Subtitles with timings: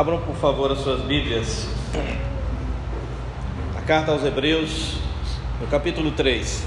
[0.00, 1.66] Abram, por favor, as suas Bíblias.
[3.76, 4.94] A carta aos Hebreus,
[5.60, 6.64] no capítulo 3.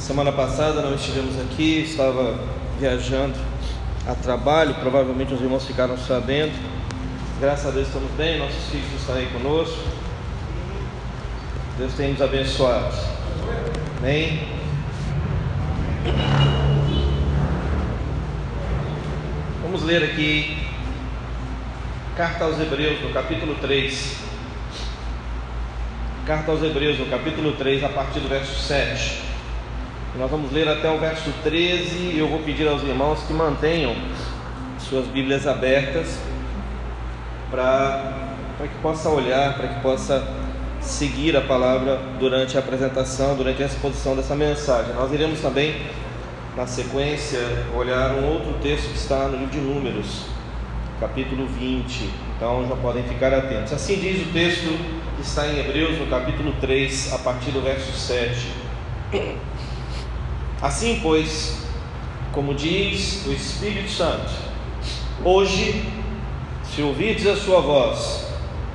[0.00, 2.36] Semana passada não estivemos aqui, estava
[2.80, 3.38] viajando
[4.04, 6.54] a trabalho, provavelmente os irmãos ficaram sabendo.
[7.38, 9.78] Graças a Deus estamos bem, nossos filhos estão aí conosco.
[11.78, 13.13] Deus tem nos abençoado.
[13.98, 14.48] Amém.
[19.62, 20.64] Vamos ler aqui
[22.16, 24.18] Carta aos Hebreus, no capítulo 3.
[26.24, 29.20] Carta aos Hebreus, no capítulo 3, a partir do verso 7.
[30.16, 33.96] Nós vamos ler até o verso 13 e eu vou pedir aos irmãos que mantenham
[34.78, 36.20] suas Bíblias abertas
[37.50, 38.12] para
[38.60, 40.24] que possa olhar, para que possa
[40.84, 44.94] seguir a palavra durante a apresentação, durante a exposição dessa mensagem.
[44.94, 45.74] Nós iremos também,
[46.56, 47.40] na sequência,
[47.74, 50.26] olhar um outro texto que está no livro de Números,
[51.00, 52.10] capítulo 20.
[52.36, 53.72] Então já podem ficar atentos.
[53.72, 54.68] Assim diz o texto
[55.16, 58.48] que está em Hebreus, no capítulo 3, a partir do verso 7.
[60.60, 61.66] Assim, pois,
[62.32, 64.30] como diz o Espírito Santo,
[65.24, 65.84] hoje,
[66.64, 68.23] se ouvirdes a sua voz,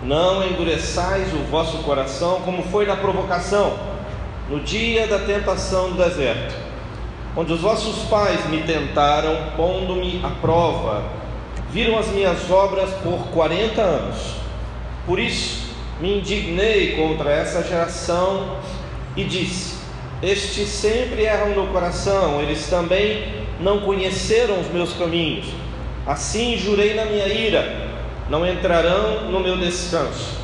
[0.01, 3.77] não endureçais o vosso coração como foi na provocação,
[4.49, 6.55] no dia da tentação do deserto,
[7.35, 11.03] onde os vossos pais me tentaram, pondo-me à prova,
[11.69, 14.35] viram as minhas obras por quarenta anos.
[15.05, 15.69] Por isso
[15.99, 18.57] me indignei contra essa geração
[19.15, 19.77] e disse:
[20.23, 23.25] Estes sempre erram no coração, eles também
[23.59, 25.47] não conheceram os meus caminhos.
[26.07, 27.88] Assim jurei na minha ira
[28.29, 30.37] não entrarão no meu descanso.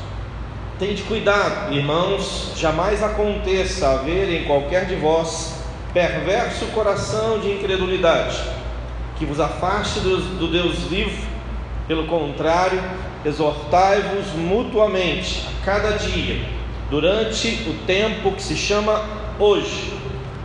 [0.80, 8.38] Tende cuidado, irmãos, jamais aconteça haver em qualquer de vós perverso coração de incredulidade,
[9.17, 11.25] que vos afaste do Deus vivo.
[11.88, 12.81] Pelo contrário,
[13.24, 16.44] exortai-vos mutuamente a cada dia,
[16.90, 19.06] durante o tempo que se chama
[19.40, 19.94] hoje,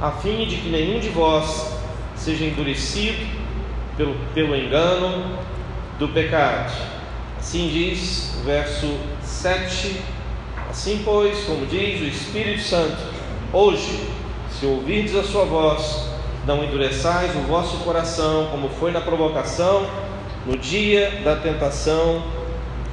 [0.00, 1.72] a fim de que nenhum de vós
[2.14, 3.26] seja endurecido
[3.96, 5.38] pelo, pelo engano
[5.98, 6.99] do pecado
[7.40, 8.86] Assim diz o verso
[9.22, 9.96] 7.
[10.68, 12.98] Assim, pois, como diz o Espírito Santo,
[13.50, 14.08] hoje,
[14.50, 16.04] se ouvirdes a sua voz,
[16.46, 19.86] não endureçais o vosso coração, como foi na provocação,
[20.46, 22.22] no dia da tentação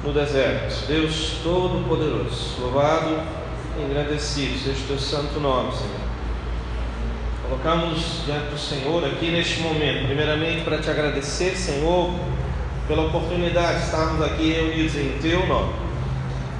[0.02, 0.86] no deserto.
[0.86, 3.20] Deus Todo-Poderoso, louvado
[3.78, 6.08] e engrandecido seja o teu santo nome, Senhor.
[7.42, 12.10] Colocamos diante do Senhor aqui neste momento, primeiramente para te agradecer, Senhor
[12.88, 15.74] pela oportunidade de estarmos aqui reunidos em Teu nome.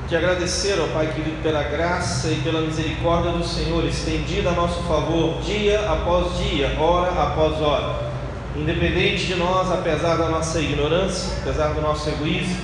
[0.06, 4.83] Te agradecer, ó Pai querido, pela graça e pela misericórdia do Senhor estendida a nosso
[4.83, 8.09] favor dia após dia, hora após hora.
[8.55, 12.56] Independente de nós, apesar da nossa ignorância, apesar do nosso egoísmo,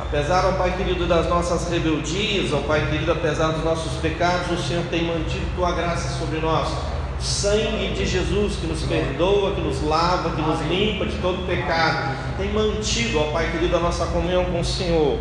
[0.00, 4.62] apesar, ó Pai querido, das nossas rebeldias, ó Pai querido, apesar dos nossos pecados, o
[4.62, 6.93] Senhor tem mantido Tua graça sobre nós
[7.24, 12.16] sangue de Jesus que nos perdoa, que nos lava, que nos limpa de todo pecado,
[12.36, 15.18] tem mantido, ó Pai querido, a nossa comunhão com o Senhor.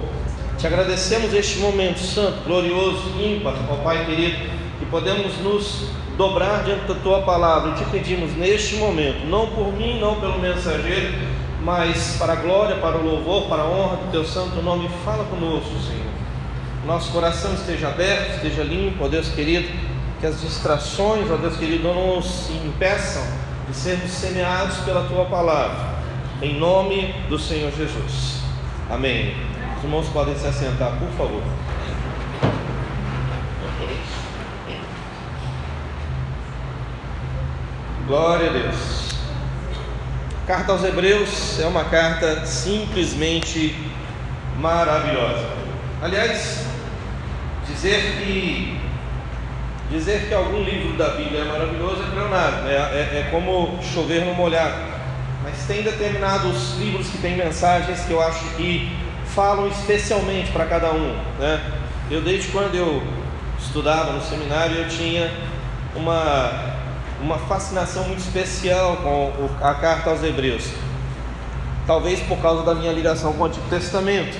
[0.57, 4.37] Te agradecemos este momento santo, glorioso, ímpar, ó Pai querido,
[4.79, 5.85] que podemos nos
[6.17, 11.13] dobrar diante da tua palavra te pedimos neste momento, não por mim, não pelo mensageiro,
[11.63, 15.23] mas para a glória, para o louvor, para a honra do teu santo nome, fala
[15.23, 16.03] conosco, Senhor.
[16.85, 19.92] Nosso coração esteja aberto, esteja limpo, ó Deus querido
[20.23, 23.22] que as distrações, ó Deus querido, não nos impeçam
[23.67, 25.95] de sermos semeados pela tua palavra,
[26.41, 28.39] em nome do Senhor Jesus.
[28.89, 29.35] Amém.
[29.75, 31.44] Os irmãos podem se assentar, por favor.
[38.07, 39.09] Glória a Deus.
[40.47, 43.75] Carta aos Hebreus é uma carta simplesmente
[44.57, 45.50] maravilhosa.
[46.01, 46.66] Aliás,
[47.67, 48.82] dizer que
[49.94, 54.25] Dizer que algum livro da Bíblia é maravilhoso é pleonasmo, é, é, é como chover
[54.25, 54.74] no molhado.
[55.44, 58.92] Mas tem determinados livros que têm mensagens que eu acho que
[59.36, 61.16] falam especialmente para cada um.
[61.38, 61.62] Né?
[62.10, 63.04] Eu desde quando eu
[63.60, 65.31] estudava no seminário eu tinha
[65.95, 66.74] uma,
[67.22, 70.72] uma fascinação muito especial com a carta aos Hebreus.
[71.86, 74.36] Talvez por causa da minha ligação com o Antigo Testamento.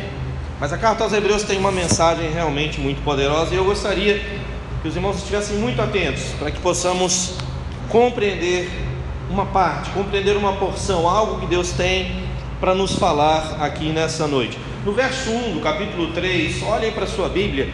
[0.60, 4.42] Mas a carta aos Hebreus tem uma mensagem realmente muito poderosa e eu gostaria
[4.84, 7.36] que os irmãos estivessem muito atentos para que possamos
[7.88, 8.70] compreender
[9.30, 12.28] uma parte, compreender uma porção, algo que Deus tem
[12.60, 14.60] para nos falar aqui nessa noite.
[14.86, 17.74] No verso 1 do capítulo 3, olhem para a sua Bíblia,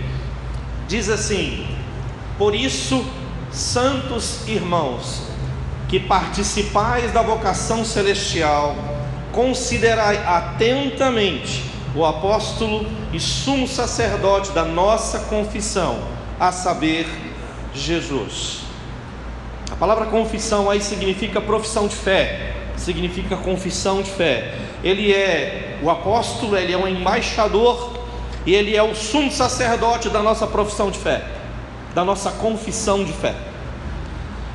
[0.87, 1.65] diz assim:
[2.37, 3.03] Por isso
[3.51, 5.23] Santos irmãos,
[5.87, 8.75] que participais da vocação celestial,
[9.31, 11.63] considerai atentamente
[11.95, 15.97] o apóstolo e sumo sacerdote da nossa confissão,
[16.39, 17.07] a saber,
[17.73, 18.61] Jesus.
[19.71, 24.55] A palavra confissão aí significa profissão de fé, significa confissão de fé.
[24.83, 27.99] Ele é o apóstolo, ele é um embaixador
[28.45, 31.23] e ele é o sumo sacerdote da nossa profissão de fé,
[31.93, 33.35] da nossa confissão de fé.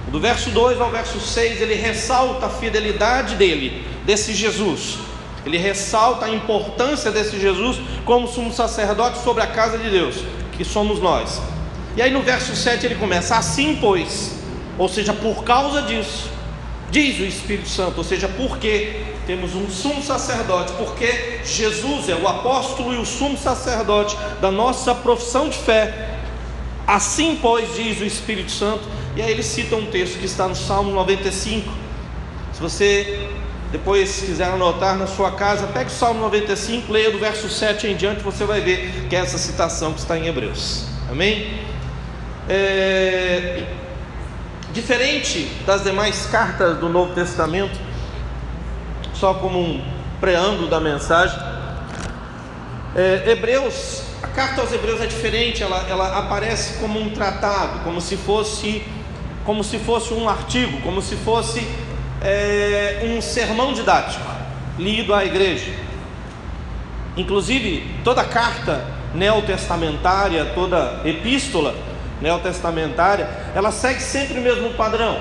[0.08, 4.98] Do verso 2 ao verso 6, ele ressalta a fidelidade dele, desse Jesus.
[5.44, 10.16] Ele ressalta a importância desse Jesus como sumo sacerdote sobre a casa de Deus,
[10.52, 11.40] que somos nós.
[11.96, 14.32] E aí no verso 7 ele começa: Assim, pois,
[14.76, 16.30] ou seja, por causa disso,
[16.90, 22.28] diz o Espírito Santo, ou seja, porque temos um sumo sacerdote, porque Jesus é o
[22.28, 26.10] apóstolo e o sumo sacerdote da nossa profissão de fé.
[26.86, 28.82] Assim, pois, diz o Espírito Santo,
[29.16, 31.72] e aí ele cita um texto que está no Salmo 95.
[32.52, 33.28] Se você
[33.72, 37.96] depois quiser anotar na sua casa, pegue o Salmo 95, leia do verso 7 em
[37.96, 40.84] diante, você vai ver que é essa citação que está em Hebreus.
[41.10, 41.73] Amém?
[42.48, 43.64] É...
[44.72, 47.78] Diferente das demais cartas do Novo Testamento,
[49.14, 49.80] só como um
[50.20, 51.38] preâmbulo da mensagem,
[52.96, 58.00] é, Hebreus, a carta aos Hebreus é diferente, ela, ela aparece como um tratado, como
[58.00, 58.82] se fosse,
[59.44, 61.64] como se fosse um artigo, como se fosse
[62.20, 64.24] é, um sermão didático
[64.76, 65.72] lido à igreja.
[67.16, 71.74] Inclusive, toda carta neotestamentária, toda epístola
[72.24, 75.20] neotestamentária, ela segue sempre o mesmo padrão.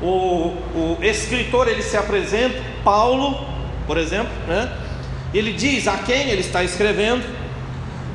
[0.00, 3.46] O, o escritor ele se apresenta, Paulo,
[3.86, 4.72] por exemplo, né?
[5.34, 7.22] ele diz a quem ele está escrevendo,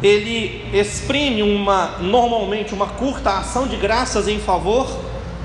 [0.02, 4.90] ele exprime uma normalmente uma curta ação de graças em favor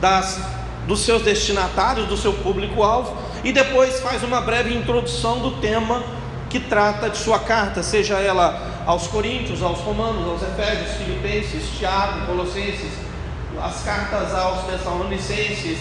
[0.00, 0.40] das,
[0.88, 3.14] dos seus destinatários, do seu público-alvo,
[3.44, 6.02] e depois faz uma breve introdução do tema
[6.48, 12.26] que trata de sua carta, seja ela aos Coríntios, aos Romanos, aos Efésios, Filipenses, Tiago,
[12.26, 12.92] Colossenses,
[13.62, 15.78] as cartas aos Tessalonicenses,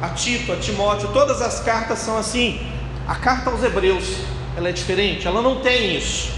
[0.00, 2.60] a Tito, a Timóteo, todas as cartas são assim.
[3.06, 4.16] A carta aos Hebreus,
[4.56, 6.32] ela é diferente, ela não tem isso.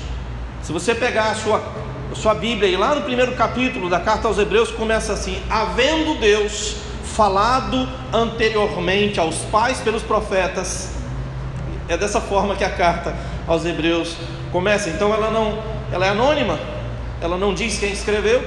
[0.63, 1.63] Se você pegar a sua,
[2.11, 6.15] a sua Bíblia e lá no primeiro capítulo da carta aos Hebreus começa assim: havendo
[6.19, 10.93] Deus falado anteriormente aos pais pelos profetas.
[11.89, 13.15] É dessa forma que a carta
[13.47, 14.17] aos Hebreus
[14.51, 14.89] começa.
[14.89, 16.59] Então ela não ela é anônima,
[17.21, 18.43] ela não diz quem escreveu,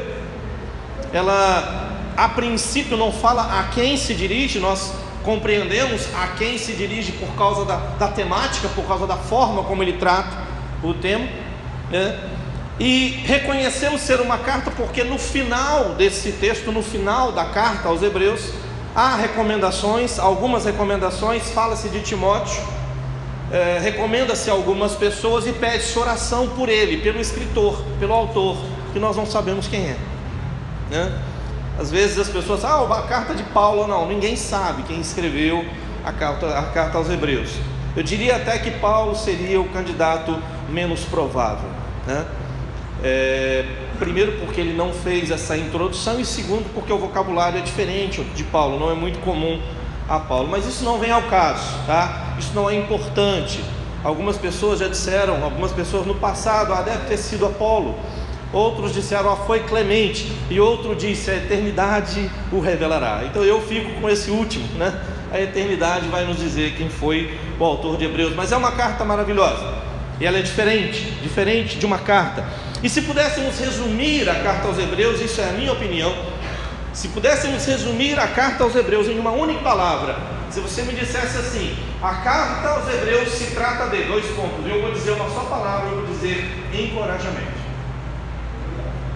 [1.13, 4.91] ela a princípio não fala a quem se dirige, nós
[5.23, 9.81] compreendemos a quem se dirige por causa da, da temática, por causa da forma como
[9.81, 10.35] ele trata
[10.83, 11.25] o tema,
[11.89, 12.19] né?
[12.77, 18.03] e reconhecemos ser uma carta porque no final desse texto, no final da carta aos
[18.03, 18.51] Hebreus,
[18.93, 22.61] há recomendações, algumas recomendações, fala-se de Timóteo
[23.51, 28.57] é, recomenda-se algumas pessoas e pede-se oração por ele, pelo escritor, pelo autor,
[28.91, 29.97] que nós não sabemos quem é.
[30.89, 31.21] Né?
[31.79, 35.65] Às vezes as pessoas, ah, a carta de Paulo, não, ninguém sabe quem escreveu
[36.03, 37.51] a carta, a carta aos Hebreus.
[37.95, 40.37] Eu diria até que Paulo seria o candidato
[40.69, 41.69] menos provável.
[42.05, 42.25] Né?
[43.03, 43.65] É,
[43.99, 48.43] primeiro, porque ele não fez essa introdução, e segundo, porque o vocabulário é diferente de
[48.43, 49.61] Paulo, não é muito comum
[50.07, 50.47] a Paulo.
[50.47, 52.35] Mas isso não vem ao caso, tá?
[52.39, 53.63] Isso não é importante.
[54.03, 57.95] Algumas pessoas já disseram, algumas pessoas no passado, ah, deve ter sido Apolo.
[58.53, 60.31] Outros disseram, ah, foi Clemente.
[60.49, 63.23] E outro disse, a eternidade o revelará.
[63.25, 64.99] Então eu fico com esse último, né?
[65.31, 68.33] A eternidade vai nos dizer quem foi o autor de Hebreus.
[68.33, 69.87] Mas é uma carta maravilhosa.
[70.19, 72.45] E ela é diferente, diferente de uma carta.
[72.81, 76.13] E se pudéssemos resumir a carta aos Hebreus, isso é a minha opinião,
[76.97, 80.17] se pudéssemos resumir a carta aos Hebreus em uma única palavra,
[80.49, 84.81] se você me dissesse assim, a carta aos Hebreus se trata de dois pontos, eu
[84.81, 87.55] vou dizer uma só palavra, eu vou dizer encorajamento.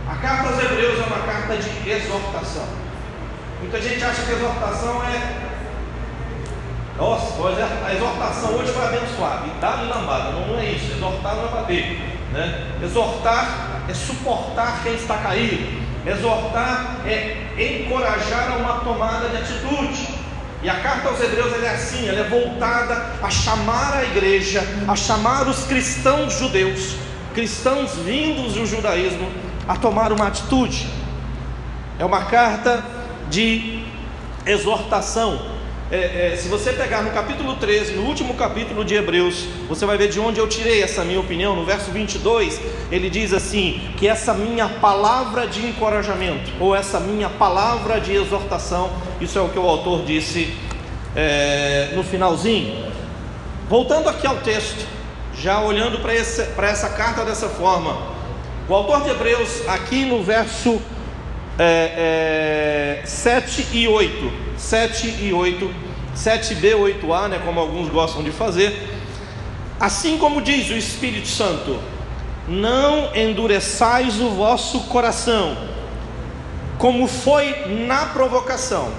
[0.07, 2.67] A carta aos Hebreus é uma carta de exortação.
[3.61, 5.49] Muita gente acha que exortação é.
[6.99, 7.33] Nossa,
[7.83, 10.33] a exortação hoje vai abençoar, e dá lambada.
[10.33, 10.91] Não, não é isso.
[10.91, 11.99] Exortar não é bater.
[12.31, 12.77] Né?
[12.83, 15.80] Exortar é suportar quem está caído.
[16.05, 20.21] Exortar é encorajar a uma tomada de atitude.
[20.63, 24.95] E a carta aos Hebreus é assim, ela é voltada a chamar a igreja, a
[24.95, 26.95] chamar os cristãos judeus,
[27.33, 29.27] cristãos vindos do judaísmo,
[29.67, 30.87] a tomar uma atitude.
[31.97, 32.83] É uma carta
[33.29, 33.83] de
[34.45, 35.39] exortação.
[35.91, 39.97] É, é, se você pegar no capítulo 13, no último capítulo de Hebreus, você vai
[39.97, 41.53] ver de onde eu tirei essa minha opinião.
[41.53, 47.29] No verso 22, ele diz assim: que essa minha palavra de encorajamento, ou essa minha
[47.29, 50.55] palavra de exortação, isso é o que o autor disse
[51.13, 52.89] é, no finalzinho.
[53.69, 54.87] Voltando aqui ao texto,
[55.35, 57.97] já olhando para essa carta dessa forma,
[58.69, 60.81] o autor de Hebreus, aqui no verso
[61.57, 65.71] é, é, 7 e 8, 7 e 8,
[66.15, 68.89] 7b, 8a, né, como alguns gostam de fazer.
[69.79, 71.79] Assim como diz o Espírito Santo,
[72.47, 75.57] não endureçais o vosso coração,
[76.77, 78.89] como foi na provocação,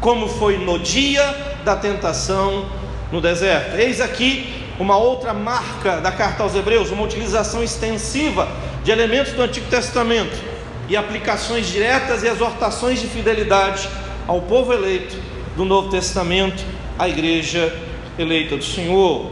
[0.00, 1.22] como foi no dia
[1.64, 2.66] da tentação
[3.10, 3.76] no deserto.
[3.76, 8.48] Eis aqui uma outra marca da carta aos Hebreus, uma utilização extensiva
[8.82, 10.53] de elementos do Antigo Testamento
[10.88, 13.88] e aplicações diretas e exortações de fidelidade
[14.26, 15.16] ao povo eleito
[15.56, 16.64] do Novo Testamento,
[16.98, 17.74] à igreja
[18.18, 19.30] eleita do Senhor.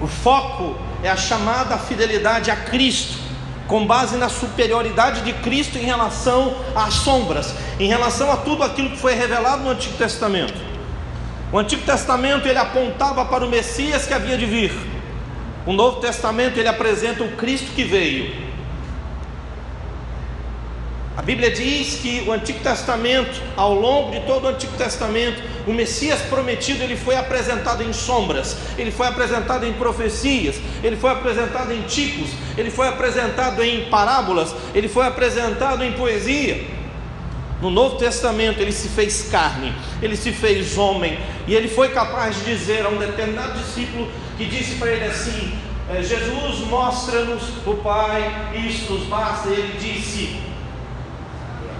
[0.00, 3.18] O foco é a chamada fidelidade a Cristo,
[3.66, 8.90] com base na superioridade de Cristo em relação às sombras, em relação a tudo aquilo
[8.90, 10.54] que foi revelado no Antigo Testamento.
[11.52, 14.72] O Antigo Testamento ele apontava para o Messias que havia de vir.
[15.64, 18.45] O Novo Testamento ele apresenta o Cristo que veio.
[21.16, 25.72] A Bíblia diz que o Antigo Testamento, ao longo de todo o Antigo Testamento, o
[25.72, 31.72] Messias prometido ele foi apresentado em sombras, ele foi apresentado em profecias, ele foi apresentado
[31.72, 36.62] em tipos, ele foi apresentado em parábolas, ele foi apresentado em poesia.
[37.62, 42.36] No Novo Testamento ele se fez carne, ele se fez homem, e ele foi capaz
[42.36, 44.06] de dizer a um determinado discípulo
[44.36, 45.58] que disse para ele assim:
[45.88, 49.48] eh, Jesus mostra-nos o Pai, isto nos basta.
[49.48, 50.36] E ele disse: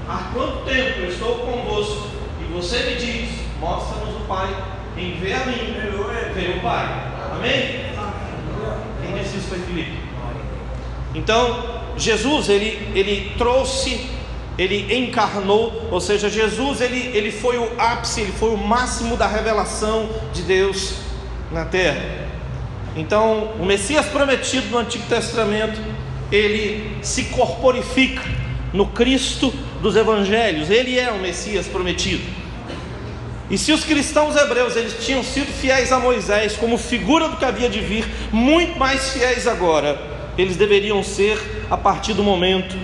[0.08, 2.06] Há quanto tempo eu estou convosco
[2.40, 4.48] e você me diz: Mostra-nos o Pai.
[4.94, 5.74] Quem vê a mim,
[6.32, 7.12] vê o Pai.
[7.32, 7.86] Amém?
[9.02, 9.98] Quem disse isso foi Filipe.
[11.12, 14.06] Então, Jesus, ele, ele trouxe,
[14.56, 19.26] ele encarnou, ou seja, Jesus, ele, ele foi o ápice, ele foi o máximo da
[19.26, 20.94] revelação de Deus
[21.50, 22.26] na terra.
[22.94, 25.80] Então, o Messias prometido no Antigo Testamento,
[26.30, 28.22] ele se corporifica
[28.76, 32.22] no Cristo dos evangelhos, ele é o Messias prometido.
[33.48, 37.44] E se os cristãos hebreus eles tinham sido fiéis a Moisés como figura do que
[37.44, 39.98] havia de vir, muito mais fiéis agora,
[40.36, 41.38] eles deveriam ser
[41.70, 42.76] a partir do momento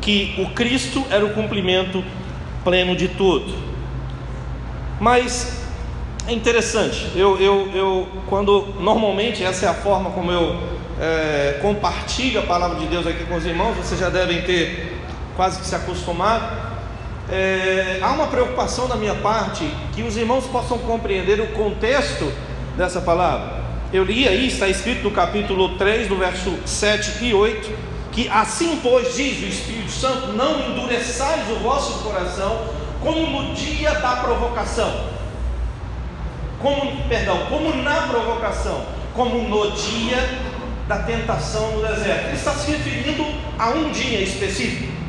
[0.00, 2.04] que o Cristo era o cumprimento
[2.62, 3.52] pleno de tudo.
[5.00, 5.64] Mas
[6.28, 10.56] é interessante, eu, eu, eu quando normalmente essa é a forma como eu
[11.00, 14.99] é, compartilho a palavra de Deus aqui com os irmãos, vocês já devem ter
[15.40, 16.76] quase que se acostumar.
[17.30, 22.30] É, há uma preocupação da minha parte que os irmãos possam compreender o contexto
[22.76, 23.64] dessa palavra.
[23.90, 27.70] Eu li aí, está escrito no capítulo 3, no verso 7 e 8,
[28.12, 32.66] que assim, pois, diz o Espírito Santo: não endureçais o vosso coração
[33.02, 35.06] como no dia da provocação.
[36.58, 40.18] Como, perdão, como na provocação, como no dia
[40.86, 42.26] da tentação no deserto.
[42.26, 43.24] Ele está se referindo
[43.58, 44.99] a um dia específico.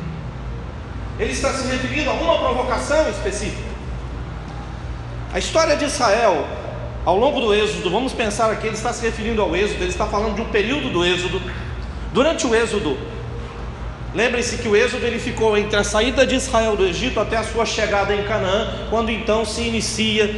[1.18, 3.70] Ele está se referindo a uma provocação específica.
[5.32, 6.46] A história de Israel,
[7.04, 10.06] ao longo do Êxodo, vamos pensar aqui, ele está se referindo ao Êxodo, ele está
[10.06, 11.40] falando de um período do Êxodo.
[12.12, 12.98] Durante o Êxodo,
[14.14, 17.44] lembre-se que o Êxodo ele ficou entre a saída de Israel do Egito até a
[17.44, 20.34] sua chegada em Canaã, quando então se inicia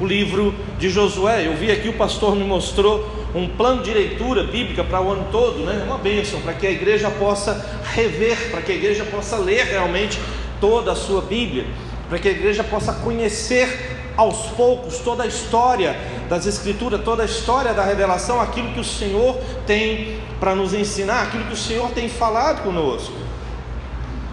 [0.00, 1.46] o livro de Josué.
[1.46, 5.26] Eu vi aqui, o pastor me mostrou um plano de leitura bíblica para o ano
[5.30, 5.82] todo, né?
[5.86, 10.18] uma bênção, para que a igreja possa rever, para que a igreja possa ler realmente
[10.60, 11.66] toda a sua Bíblia,
[12.08, 15.96] para que a igreja possa conhecer aos poucos toda a história
[16.28, 21.24] das Escrituras, toda a história da revelação, aquilo que o Senhor tem para nos ensinar,
[21.24, 23.12] aquilo que o Senhor tem falado conosco.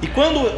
[0.01, 0.49] E quando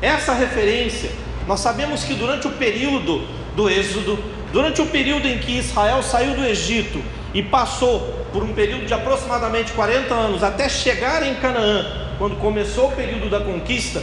[0.00, 1.10] essa referência,
[1.46, 3.22] nós sabemos que durante o período
[3.56, 4.18] do Êxodo,
[4.52, 7.02] durante o período em que Israel saiu do Egito
[7.34, 8.00] e passou
[8.32, 11.86] por um período de aproximadamente 40 anos até chegar em Canaã,
[12.18, 14.02] quando começou o período da conquista,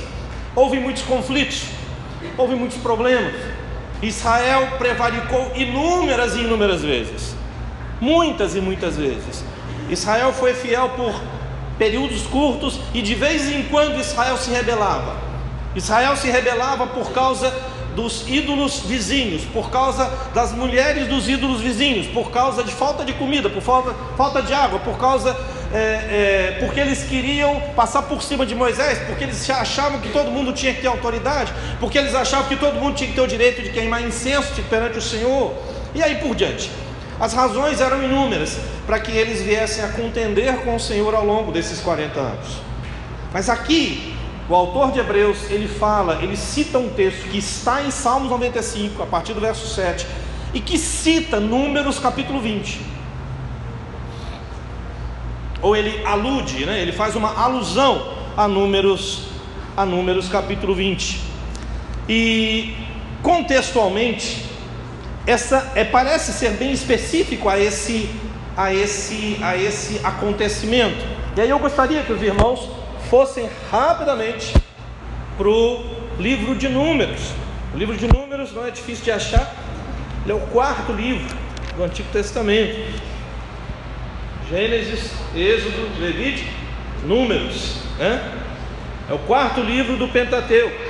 [0.56, 1.66] houve muitos conflitos,
[2.38, 3.34] houve muitos problemas.
[4.02, 7.36] Israel prevaricou inúmeras e inúmeras vezes,
[8.00, 9.44] muitas e muitas vezes.
[9.90, 11.20] Israel foi fiel por
[11.78, 15.16] períodos curtos e de vez em quando Israel se rebelava.
[15.76, 17.54] Israel se rebelava por causa
[18.00, 23.12] dos ídolos vizinhos, por causa das mulheres dos ídolos vizinhos, por causa de falta de
[23.14, 25.36] comida, por falta, falta de água, por causa
[25.74, 30.32] é, é, porque eles queriam passar por cima de Moisés, porque eles achavam que todo
[30.32, 33.28] mundo tinha que ter autoridade, porque eles achavam que todo mundo tinha que ter o
[33.28, 35.54] direito de queimar incenso perante o Senhor,
[35.94, 36.72] e aí por diante.
[37.20, 41.52] As razões eram inúmeras para que eles viessem a contender com o Senhor ao longo
[41.52, 42.48] desses 40 anos.
[43.34, 44.16] Mas aqui,
[44.50, 49.04] o autor de Hebreus, ele fala, ele cita um texto que está em Salmos 95,
[49.04, 50.08] a partir do verso 7,
[50.56, 52.82] e que cita Números capítulo 20.
[55.62, 56.82] Ou ele alude, né?
[56.82, 59.28] ele faz uma alusão a Números,
[59.78, 61.22] a Números capítulo 20.
[62.08, 62.74] E
[63.22, 64.46] contextualmente,
[65.28, 68.10] essa é, parece ser bem específico a esse,
[68.58, 71.06] a, esse, a esse acontecimento.
[71.38, 72.79] E aí eu gostaria que os irmãos
[73.10, 74.54] fossem rapidamente
[75.38, 75.84] para o
[76.20, 77.32] livro de Números.
[77.74, 79.52] O livro de Números não é difícil de achar,
[80.24, 81.36] ele é o quarto livro
[81.76, 82.78] do Antigo Testamento.
[84.50, 86.50] Gênesis, Êxodo, Levítico,
[87.04, 87.78] Números.
[87.98, 88.22] Né?
[89.10, 90.90] É o quarto livro do Pentateuco.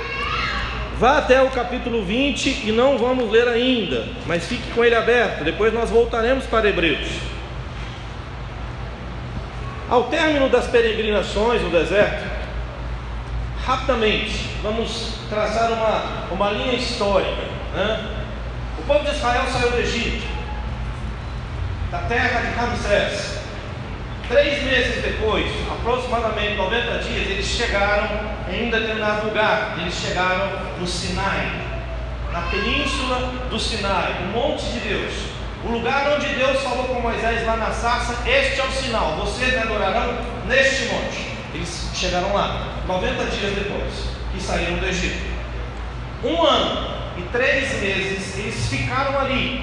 [0.98, 5.44] Vá até o capítulo 20 e não vamos ler ainda, mas fique com ele aberto.
[5.44, 7.29] Depois nós voltaremos para Hebreus.
[9.90, 12.24] Ao término das peregrinações no deserto,
[13.66, 17.42] rapidamente vamos traçar uma, uma linha histórica.
[17.74, 18.08] Né?
[18.78, 20.24] O povo de Israel saiu do Egito,
[21.90, 23.40] da terra de Ramsés.
[24.28, 28.08] Três meses depois, aproximadamente 90 dias, eles chegaram
[28.48, 29.76] em um determinado lugar.
[29.80, 31.50] Eles chegaram no Sinai,
[32.30, 35.39] na península do Sinai, o monte de Deus.
[35.62, 39.52] O lugar onde Deus falou com Moisés lá na sarça, este é o sinal, vocês
[39.52, 41.30] me adorarão neste monte.
[41.52, 43.92] Eles chegaram lá, 90 dias depois
[44.32, 45.28] que saíram do Egito.
[46.24, 49.62] Um ano e três meses eles ficaram ali,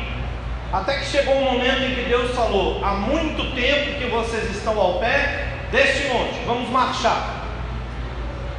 [0.72, 4.80] até que chegou um momento em que Deus falou: há muito tempo que vocês estão
[4.80, 7.46] ao pé deste monte, vamos marchar.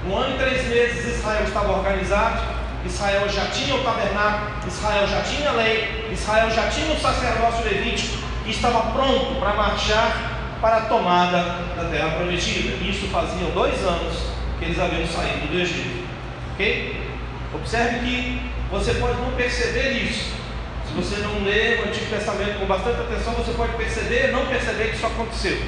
[0.08, 2.42] Um ano e três meses Israel estava organizado,
[2.84, 7.64] Israel já tinha o tabernáculo, Israel já tinha a lei, Israel já tinha o sacerdócio
[7.64, 11.38] levítico e estava pronto para marchar para a tomada
[11.76, 12.76] da terra prometida.
[12.84, 14.16] Isso faziam dois anos
[14.58, 16.06] que eles haviam saído do Egito.
[16.54, 17.00] Ok?
[17.54, 20.36] Observe que você pode não perceber isso.
[20.86, 24.88] Se você não ler o Antigo Testamento com bastante atenção, você pode perceber, não perceber
[24.88, 25.60] que isso aconteceu.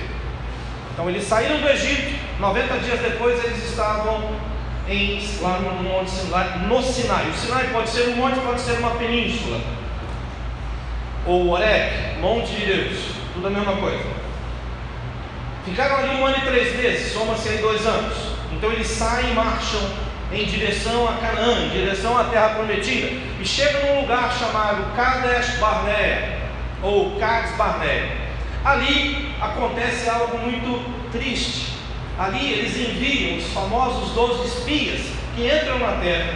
[0.92, 4.34] Então eles saíram do Egito, 90 dias depois eles estavam
[4.88, 7.30] em, lá no Monte Sinai, no Sinai.
[7.30, 9.60] O Sinai pode ser um monte, pode ser uma península.
[11.26, 12.98] Ou Orek, Monte de Deus,
[13.32, 14.04] tudo a mesma coisa.
[15.64, 18.16] Ficaram ali um ano e três meses, soma-se aí dois anos.
[18.52, 19.80] Então eles saem e marcham
[20.32, 23.08] em direção a Canaã, em direção à terra prometida,
[23.40, 26.38] e chega num lugar chamado Kadesh Barnea,
[26.82, 28.08] ou Cades Barnea.
[28.64, 31.69] Ali acontece algo muito triste.
[32.18, 35.00] Ali eles enviam os famosos doze espias
[35.34, 36.34] que entram na terra,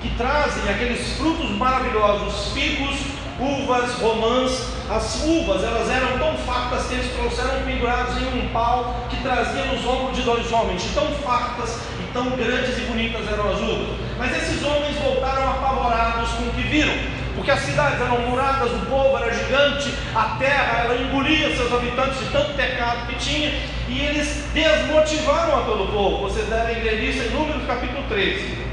[0.00, 2.96] que trazem aqueles frutos maravilhosos, figos,
[3.38, 4.76] uvas, romãs.
[4.88, 9.64] As uvas elas eram tão fartas que eles trouxeram pendurados em um pau que trazia
[9.64, 11.80] nos ombros de dois homens, tão fartas
[12.16, 13.98] tão grandes e bonitas eram as uvas.
[14.16, 16.94] Mas esses homens voltaram apavorados com o que viram,
[17.34, 22.18] porque as cidades eram muradas, o povo era gigante, a terra ela engolia seus habitantes
[22.18, 23.52] de tanto pecado que tinha,
[23.88, 26.28] e eles desmotivaram a todo o povo.
[26.28, 28.66] Vocês devem ler isso em Números capítulo 13.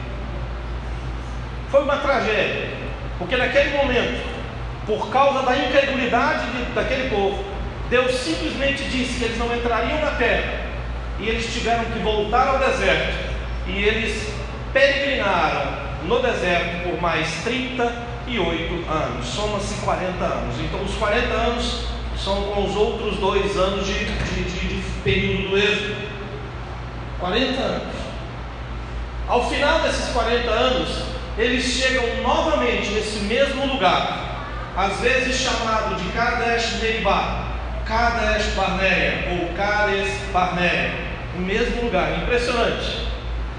[1.70, 2.70] Foi uma tragédia,
[3.18, 4.24] porque naquele momento,
[4.86, 6.46] por causa da incredulidade
[6.76, 7.44] daquele povo,
[7.90, 10.62] Deus simplesmente disse que eles não entrariam na terra
[11.20, 13.14] e eles tiveram que voltar ao deserto
[13.68, 14.34] e eles
[14.72, 20.56] peregrinaram no deserto por mais 38 anos, soma-se 40 anos.
[20.60, 21.86] Então, os 40 anos
[22.18, 24.73] são com os outros dois anos de, de, de
[25.04, 25.96] período do êxodo
[27.20, 27.94] 40 anos.
[29.28, 31.04] Ao final desses 40 anos,
[31.38, 37.54] eles chegam novamente nesse mesmo lugar, às vezes chamado de Kadesh Neibá,
[37.86, 40.94] Kadesh Barnea ou Kades Barnea,
[41.36, 43.08] o mesmo lugar, impressionante.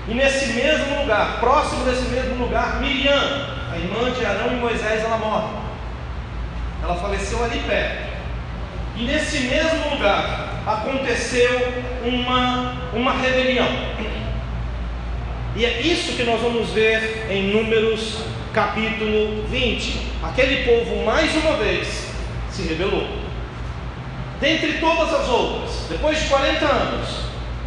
[0.06, 5.02] E nesse mesmo lugar, próximo desse mesmo lugar, Miriam, a irmã de Arão e Moisés,
[5.02, 5.48] ela morre.
[6.82, 8.12] Ela faleceu ali perto.
[8.96, 13.68] E nesse mesmo lugar aconteceu uma, uma rebelião.
[15.56, 18.18] E é isso que nós vamos ver em Números
[18.52, 20.00] capítulo 20.
[20.22, 22.08] Aquele povo, mais uma vez,
[22.50, 23.06] se rebelou.
[24.40, 27.08] Dentre todas as outras, depois de 40 anos,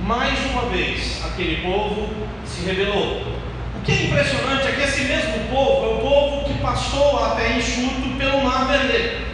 [0.02, 2.10] mais uma vez aquele povo
[2.46, 3.22] se rebelou.
[3.76, 7.58] O que é impressionante é que esse mesmo povo é o povo que passou até
[7.58, 9.28] enxuto pelo Mar Vermelho.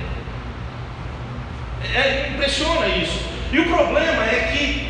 [1.95, 3.32] É, impressiona isso.
[3.53, 4.87] E o problema é que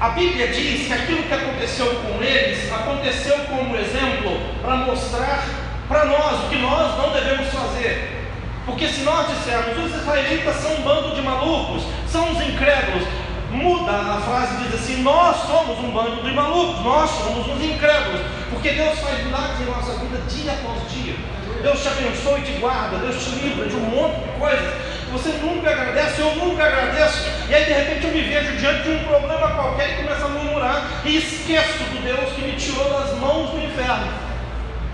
[0.00, 5.44] a Bíblia diz que aquilo que aconteceu com eles aconteceu como exemplo para mostrar
[5.86, 8.26] para nós o que nós não devemos fazer.
[8.64, 13.06] Porque se nós dissermos os israelitas são um bando de malucos, são os incrédulos,
[13.50, 17.62] muda a frase e diz assim: Nós somos um bando de malucos, nós somos uns
[17.62, 21.14] incrédulos, porque Deus faz milagres em nossa vida dia após dia.
[21.62, 24.96] Deus te abençoe e te guarda, Deus te livra de um monte de coisas.
[25.16, 28.90] Você nunca agradece, eu nunca agradeço, e aí de repente eu me vejo diante de
[28.90, 33.14] um problema qualquer e começo a murmurar e esqueço do Deus que me tirou das
[33.14, 34.12] mãos do inferno,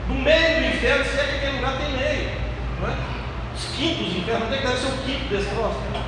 [0.06, 2.30] do meio do inferno, se é que aquele lugar tem meio,
[2.80, 2.94] não é?
[3.52, 6.04] Os quintos infernos, onde é que deve ser o quinto desse próximo?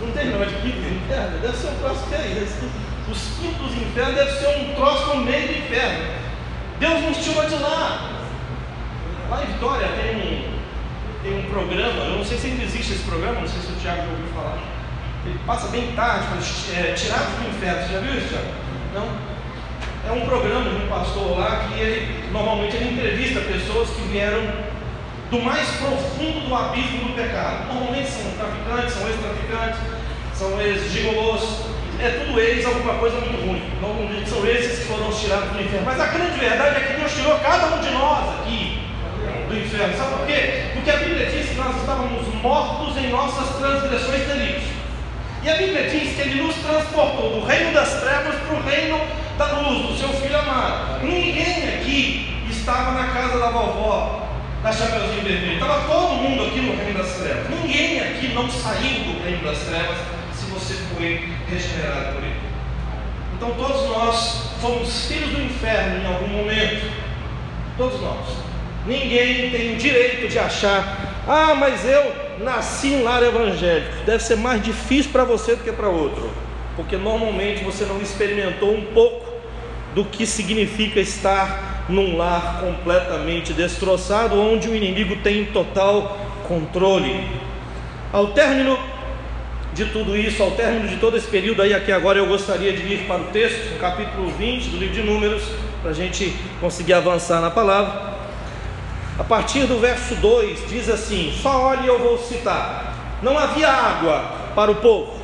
[0.00, 2.70] Não tem negócio de quinto inferno, deve ser um troço que é isso.
[3.10, 6.04] Os quintos infernos deve ser um troço no meio do inferno.
[6.78, 8.08] Deus nos tirou de lá.
[9.28, 10.57] Lá em Vitória tem
[11.22, 13.80] tem um programa, eu não sei se ainda existe esse programa, não sei se o
[13.80, 14.58] Tiago já ouviu falar.
[15.26, 17.82] Ele passa bem tarde, mas é, tirados do inferno.
[17.82, 18.46] Você já viu isso, Tiago?
[18.94, 19.08] Não?
[20.08, 24.40] É um programa de um pastor lá que ele normalmente ele entrevista pessoas que vieram
[25.30, 27.66] do mais profundo do abismo do pecado.
[27.66, 29.80] Normalmente são traficantes, são ex-traficantes,
[30.34, 31.42] são ex-gigolôs,
[32.00, 33.62] é tudo eles alguma coisa muito ruim.
[33.82, 35.84] Normalmente são esses que foram tirados do inferno.
[35.84, 38.77] Mas a grande verdade é que Deus tirou cada um de nós aqui
[39.58, 39.96] inferno.
[39.96, 40.70] Sabe por quê?
[40.74, 44.68] Porque a Bíblia diz que nós estávamos mortos em nossas transgressões e delitos.
[45.42, 49.00] E a Bíblia diz que Ele nos transportou do reino das trevas para o reino
[49.38, 51.04] da luz, do seu Filho amado.
[51.04, 54.28] Ninguém aqui estava na casa da vovó
[54.62, 55.54] da Chapeuzinho Vermelho.
[55.54, 57.48] Estava todo mundo aqui no reino das trevas.
[57.50, 59.98] Ninguém aqui não saiu do reino das trevas
[60.34, 62.40] se você foi regenerado por ele.
[63.36, 66.90] Então todos nós fomos filhos do inferno em algum momento.
[67.76, 68.47] Todos nós.
[68.88, 72.10] Ninguém tem o direito de achar, ah, mas eu
[72.42, 73.92] nasci em lar evangélico.
[74.06, 76.30] Deve ser mais difícil para você do que para outro.
[76.74, 79.26] Porque normalmente você não experimentou um pouco
[79.94, 87.26] do que significa estar num lar completamente destroçado, onde o inimigo tem total controle.
[88.10, 88.78] Ao término
[89.74, 92.82] de tudo isso, ao término de todo esse período aí, aqui agora eu gostaria de
[92.82, 95.42] ir para o texto, capítulo 20 do livro de Números,
[95.82, 98.07] para a gente conseguir avançar na palavra.
[99.18, 102.94] A partir do verso 2 diz assim: Só olhe, eu vou citar.
[103.20, 104.22] Não havia água
[104.54, 105.18] para o povo.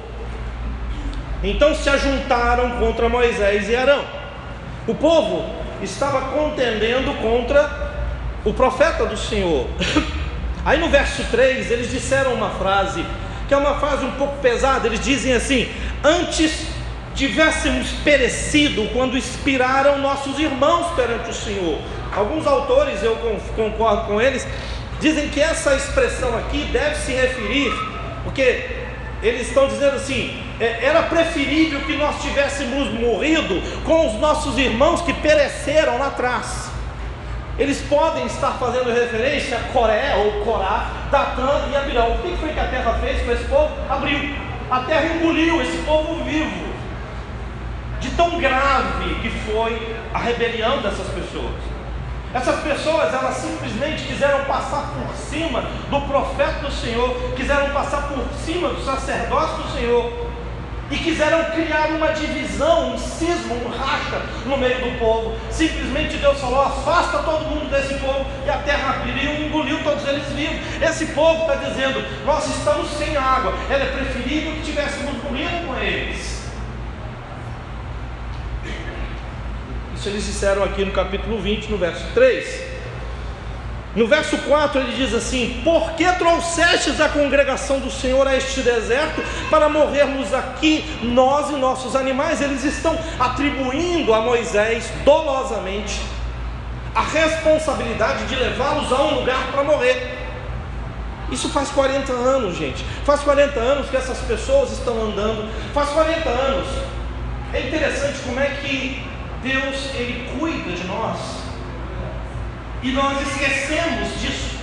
[1.42, 4.04] Então se ajuntaram contra Moisés e Arão.
[4.88, 5.48] O povo
[5.80, 7.94] estava contendendo contra
[8.44, 9.66] o profeta do Senhor.
[10.64, 13.04] Aí no verso 3 eles disseram uma frase,
[13.46, 15.70] que é uma frase um pouco pesada, eles dizem assim:
[16.02, 16.66] Antes
[17.14, 21.78] tivéssemos perecido quando inspiraram nossos irmãos perante o Senhor.
[22.16, 23.16] Alguns autores, eu
[23.56, 24.46] concordo com eles,
[25.00, 27.72] dizem que essa expressão aqui deve se referir,
[28.22, 28.66] porque
[29.22, 35.02] eles estão dizendo assim: é, era preferível que nós tivéssemos morrido com os nossos irmãos
[35.02, 36.70] que pereceram lá atrás.
[37.58, 42.12] Eles podem estar fazendo referência a Coré ou Corá, Datã e Abirão.
[42.12, 43.72] O que foi que a terra fez com esse povo?
[43.88, 44.34] Abriu.
[44.70, 46.74] A terra engoliu esse povo vivo.
[48.00, 51.73] De tão grave que foi a rebelião dessas pessoas.
[52.34, 58.24] Essas pessoas, elas simplesmente quiseram passar por cima do profeta do Senhor, quiseram passar por
[58.44, 60.12] cima do sacerdócio do Senhor,
[60.90, 65.34] e quiseram criar uma divisão, um cisma, um racha no meio do povo.
[65.48, 70.06] Simplesmente Deus falou: afasta todo mundo desse povo, e a terra abriu e engoliu todos
[70.06, 70.58] eles vivos.
[70.82, 76.33] Esse povo está dizendo: nós estamos sem água, era preferível que tivéssemos morrido com eles.
[80.08, 82.74] Eles disseram aqui no capítulo 20, no verso 3.
[83.96, 88.60] No verso 4 ele diz assim: Por que trouxestes a congregação do Senhor a este
[88.60, 92.40] deserto para morrermos aqui, nós e nossos animais?
[92.40, 96.00] Eles estão atribuindo a Moisés dolosamente
[96.94, 100.18] a responsabilidade de levá-los a um lugar para morrer.
[101.30, 102.84] Isso faz 40 anos, gente.
[103.04, 105.48] Faz 40 anos que essas pessoas estão andando.
[105.72, 106.68] Faz 40 anos.
[107.52, 109.13] É interessante como é que
[109.44, 111.44] Deus ele cuida de nós
[112.82, 114.58] e nós esquecemos disso.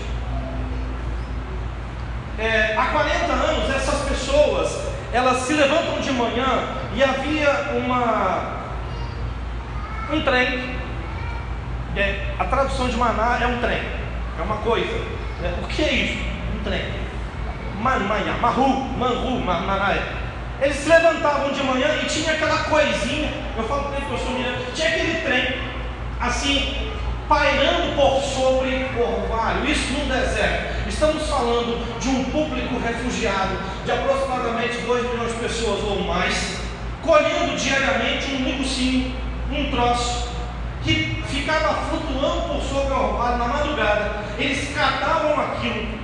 [2.40, 4.76] É, há 40 anos, essas pessoas,
[5.14, 6.66] elas se levantam de manhã
[6.96, 8.72] e havia uma,
[10.12, 10.76] um trem.
[11.96, 13.82] É, a tradução de maná é um trem,
[14.40, 14.98] é uma coisa.
[15.42, 15.54] Né?
[15.64, 16.24] O que é isso?
[16.56, 16.86] Um trem.
[17.80, 20.21] Manmanha, marru, manru, maná.
[20.62, 23.34] Eles se levantavam de manhã e tinha aquela coisinha.
[23.58, 24.60] Eu falo para ele que eu sou mineiro.
[24.76, 25.60] Tinha aquele trem,
[26.20, 26.92] assim,
[27.28, 30.88] pairando por sobre orvalho, isso num deserto.
[30.88, 36.60] Estamos falando de um público refugiado de aproximadamente 2 milhões de pessoas ou mais,
[37.02, 39.16] colhendo diariamente um negocinho,
[39.52, 40.30] um troço,
[40.84, 44.26] que ficava flutuando por sobre o orvalho na madrugada.
[44.38, 46.01] Eles catavam aquilo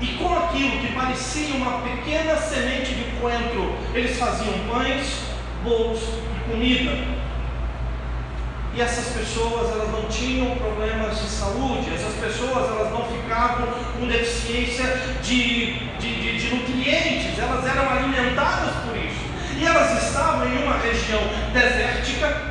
[0.00, 5.20] e com aquilo que parecia uma pequena semente de coentro, eles faziam pães,
[5.62, 7.14] bolos e comida.
[8.74, 14.06] E essas pessoas elas não tinham problemas de saúde, essas pessoas elas não ficavam com
[14.08, 14.84] deficiência
[15.22, 19.24] de, de, de, de nutrientes, elas eram alimentadas por isso.
[19.56, 21.20] E elas estavam em uma região
[21.52, 22.42] desértica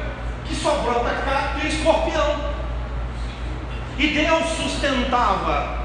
[0.45, 2.53] que só brota cacto e escorpião.
[3.99, 5.82] E Deus sustentava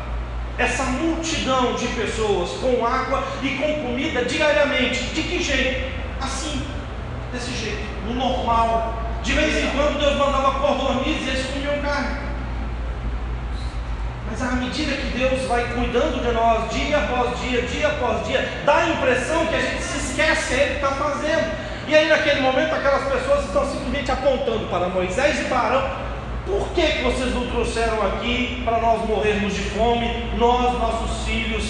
[0.58, 5.04] essa multidão de pessoas com água e com comida diariamente.
[5.14, 5.92] De que jeito?
[6.20, 6.66] Assim,
[7.32, 9.02] desse jeito, no normal.
[9.22, 12.28] De vez em quando Deus mandava cordões e eles comiam carne.
[14.28, 18.48] Mas à medida que Deus vai cuidando de nós, dia após dia, dia após dia,
[18.64, 21.68] dá a impressão que a gente se esquece Ele está fazendo.
[21.86, 26.07] E aí naquele momento aquelas pessoas estão simplesmente apontando para Moisés e para Arão,
[26.48, 30.08] por que, que vocês não trouxeram aqui para nós morrermos de fome,
[30.38, 31.64] nós, nossos filhos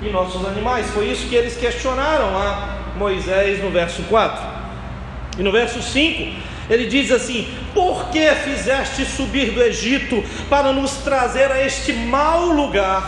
[0.00, 0.88] e nossos animais?
[0.90, 4.42] Foi isso que eles questionaram a Moisés no verso 4.
[5.38, 6.32] E no verso 5,
[6.70, 12.46] ele diz assim: Por que fizeste subir do Egito para nos trazer a este mau
[12.46, 13.04] lugar,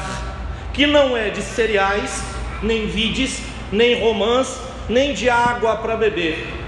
[0.75, 2.23] que não é de cereais,
[2.63, 3.41] nem vides,
[3.73, 4.61] nem romãs,
[4.91, 6.64] nem de água para beber?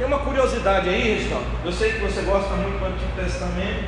[0.00, 1.44] Tem uma curiosidade aí, Reginaldo.
[1.62, 3.84] Eu sei que você gosta muito do Antigo Testamento.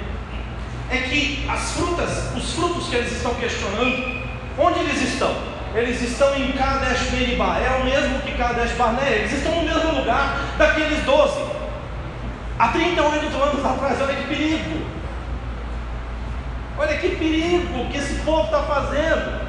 [0.91, 4.23] É que as frutas, os frutos que eles estão questionando,
[4.59, 5.35] onde eles estão?
[5.75, 10.01] Eles estão em Kadesh Meribá, é o mesmo que Kadesh Barnea, eles estão no mesmo
[10.01, 11.41] lugar daqueles doze.
[12.59, 14.85] Há 38 anos atrás, olha que perigo.
[16.77, 19.41] Olha que perigo que esse povo está fazendo.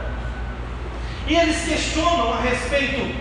[1.28, 3.14] E eles questionam a respeito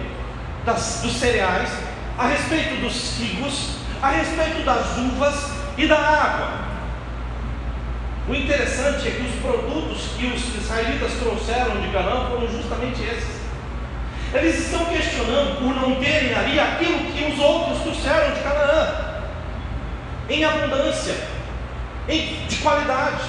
[0.65, 1.71] das, dos cereais,
[2.19, 6.63] a respeito dos figos, a respeito das uvas e da água.
[8.29, 13.43] O interessante é que os produtos que os israelitas trouxeram de Canaã foram justamente esses.
[14.33, 19.23] Eles estão questionando por não terem ali aquilo que os outros trouxeram de Canaã,
[20.31, 21.15] em abundância,
[22.09, 23.23] em, de qualidade.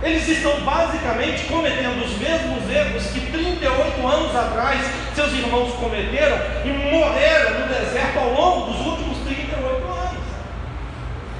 [0.00, 4.80] Eles estão basicamente cometendo os mesmos erros que 38 anos atrás
[5.14, 10.22] seus irmãos cometeram e morreram no deserto ao longo dos últimos 38 anos.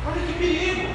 [0.06, 0.88] Olha que perigo!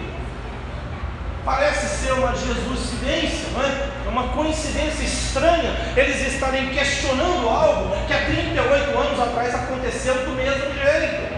[1.46, 3.90] Parece ser uma Jesuscidência, não é?
[4.06, 10.32] É uma coincidência estranha eles estarem questionando algo que há 38 anos atrás aconteceu do
[10.32, 11.34] mesmo jeito.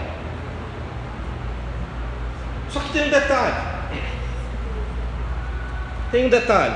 [2.68, 3.75] Só que tem um detalhe.
[6.16, 6.74] Tem um detalhe.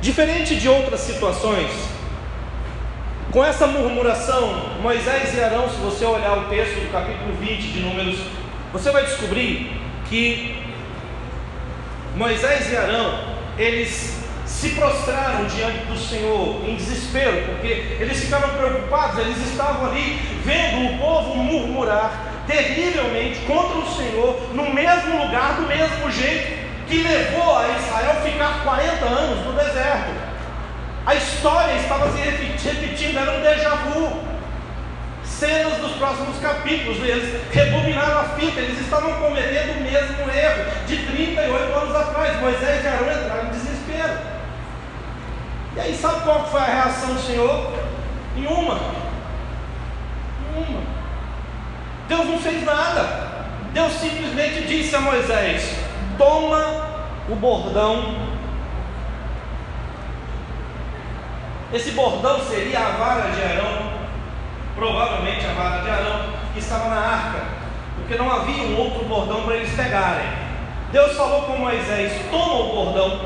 [0.00, 1.70] Diferente de outras situações,
[3.30, 7.80] com essa murmuração, Moisés e Arão, se você olhar o texto do capítulo 20 de
[7.80, 8.18] Números,
[8.72, 10.64] você vai descobrir que
[12.16, 13.20] Moisés e Arão,
[13.58, 20.18] eles se prostraram diante do Senhor em desespero, porque eles ficaram preocupados, eles estavam ali
[20.42, 27.02] vendo o povo murmurar terrivelmente contra o Senhor, no mesmo lugar, do mesmo jeito, que
[27.02, 30.10] levou a Israel ficar 40 anos no deserto.
[31.04, 34.28] A história estava se repetindo, era um déjà vu.
[35.24, 40.96] Cenas dos próximos capítulos, eles rebobinaram a fita, eles estavam cometendo o mesmo erro de
[40.96, 42.40] 38 anos atrás.
[42.40, 44.18] Moisés e Arão entraram em desespero.
[45.76, 47.72] E aí, sabe qual foi a reação do Senhor?
[48.36, 48.80] Em uma.
[50.40, 50.82] Em uma.
[52.08, 53.28] Deus não fez nada.
[53.72, 55.87] Deus simplesmente disse a Moisés:
[57.28, 58.14] o bordão.
[61.72, 63.92] Esse bordão seria a vara de Arão,
[64.74, 67.44] provavelmente a vara de Arão que estava na arca,
[67.96, 70.28] porque não havia um outro bordão para eles pegarem.
[70.90, 73.20] Deus falou com Moisés: toma o bordão,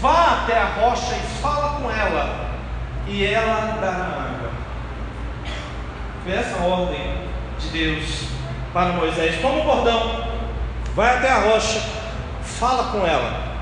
[0.00, 2.46] vá até a rocha e fala com ela,
[3.06, 4.50] e ela dará água.
[6.24, 7.28] Foi essa a ordem
[7.60, 8.24] de Deus
[8.72, 10.24] para Moisés: toma o bordão,
[10.94, 11.95] vai até a rocha
[12.58, 13.56] Fala com ela.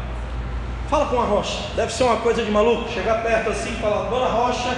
[0.89, 1.59] Fala com a Rocha.
[1.75, 2.89] Deve ser uma coisa de maluco.
[2.93, 4.73] Chegar perto assim e falar: Dona Rocha,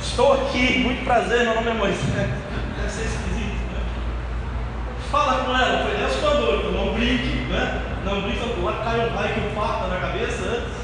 [0.00, 0.78] estou aqui.
[0.78, 1.44] Muito prazer.
[1.46, 2.04] Meu nome é Moisés.
[2.06, 3.64] Deve ser esquisito.
[3.72, 3.82] Né?
[5.10, 5.84] Fala com ela.
[5.84, 6.72] Foi Deus mandou.
[6.72, 7.46] Não brinque.
[7.50, 7.82] Né?
[8.04, 8.60] Não brinque.
[8.62, 10.82] Lá cai um raio que farta na cabeça antes.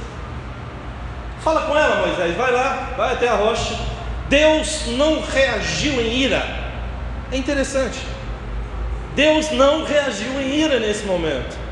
[1.41, 2.37] Fala com ela, Moisés.
[2.37, 2.89] Vai lá.
[2.97, 3.79] Vai até a rocha.
[4.29, 6.45] Deus não reagiu em ira.
[7.31, 8.01] É interessante.
[9.15, 11.68] Deus não reagiu em ira nesse momento.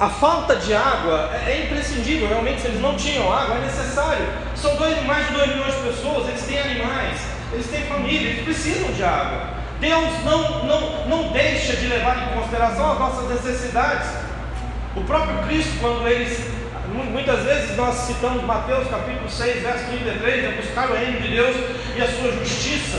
[0.00, 4.24] A falta de água é, é imprescindível, realmente, se eles não tinham água, é necessário.
[4.54, 7.20] São dois, mais de 2 milhões de pessoas, eles têm animais,
[7.52, 9.58] eles têm família, eles precisam de água.
[9.80, 14.08] Deus não, não, não deixa de levar em consideração as nossas necessidades.
[14.94, 16.48] O próprio Cristo, quando eles,
[17.12, 21.56] muitas vezes nós citamos Mateus capítulo 6, verso 33, é buscar o reino de Deus
[21.96, 22.98] e a sua justiça,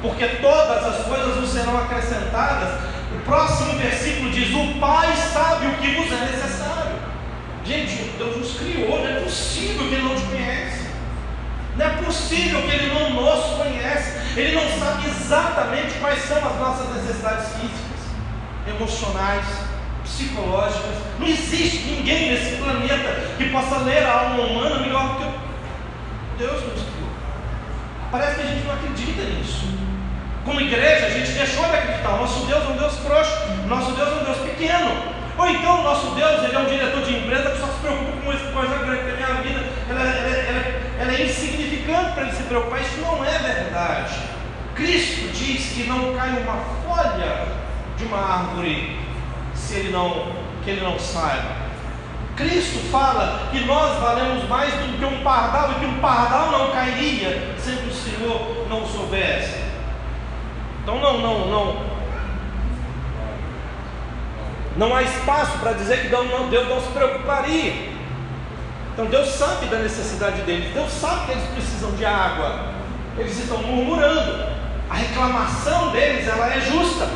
[0.00, 2.95] porque todas as coisas nos serão acrescentadas.
[3.26, 6.96] Próximo versículo diz: O Pai sabe o que vos é necessário.
[7.64, 10.86] Gente, Deus nos criou, não é possível que Ele não te conhece.
[11.76, 14.38] Não é possível que Ele não nos conhece.
[14.38, 18.00] Ele não sabe exatamente quais são as nossas necessidades físicas,
[18.68, 19.44] emocionais,
[20.04, 20.94] psicológicas.
[21.18, 26.62] Não existe ninguém nesse planeta que possa ler a alma humana melhor do que Deus
[26.62, 27.10] nos criou.
[28.12, 29.66] Parece que a gente não acredita nisso.
[30.44, 31.85] Como igreja, a gente deixou de acreditar.
[32.04, 33.32] O nosso Deus é um Deus frouxo,
[33.66, 35.16] nosso Deus é um Deus pequeno.
[35.38, 38.30] Ou então nosso Deus ele é um diretor de empresa que só se preocupa com
[38.30, 40.64] uma coisa grande, que a minha vida ela, ela, ela,
[40.98, 42.80] ela é insignificante para ele se preocupar.
[42.80, 44.14] Isso não é verdade.
[44.74, 47.46] Cristo diz que não cai uma folha
[47.96, 48.98] de uma árvore
[49.54, 50.32] se ele não,
[50.64, 51.66] que ele não saiba.
[52.36, 56.70] Cristo fala que nós valemos mais do que um pardal e que um pardal não
[56.70, 59.65] cairia se o Senhor não soubesse.
[60.86, 61.76] Então não, não, não.
[64.76, 67.72] Não há espaço para dizer que Deus não, Deus não se preocuparia.
[68.92, 72.66] Então Deus sabe da necessidade deles, Deus sabe que eles precisam de água.
[73.18, 74.46] Eles estão murmurando.
[74.88, 77.08] A reclamação deles ela é justa.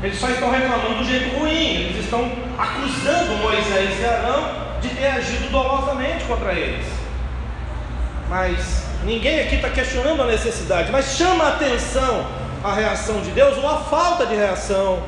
[0.00, 1.86] Eles só estão reclamando do jeito ruim.
[1.86, 4.48] Eles estão acusando Moisés e Arão
[4.80, 6.86] de ter agido dolosamente contra eles.
[8.28, 13.56] Mas ninguém aqui está questionando a necessidade, mas chama a atenção a reação de Deus
[13.58, 15.00] ou a falta de reação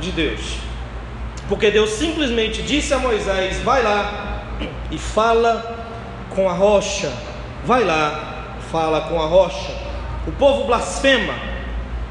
[0.00, 0.58] de Deus.
[1.48, 4.42] Porque Deus simplesmente disse a Moisés: vai lá
[4.90, 5.86] e fala
[6.30, 7.12] com a rocha.
[7.64, 9.72] Vai lá, fala com a rocha.
[10.26, 11.34] O povo blasfema,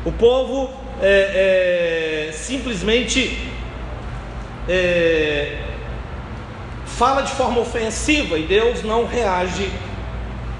[0.05, 0.69] o povo
[1.01, 3.51] é, é, simplesmente
[4.67, 5.57] é,
[6.85, 9.69] fala de forma ofensiva e Deus não reage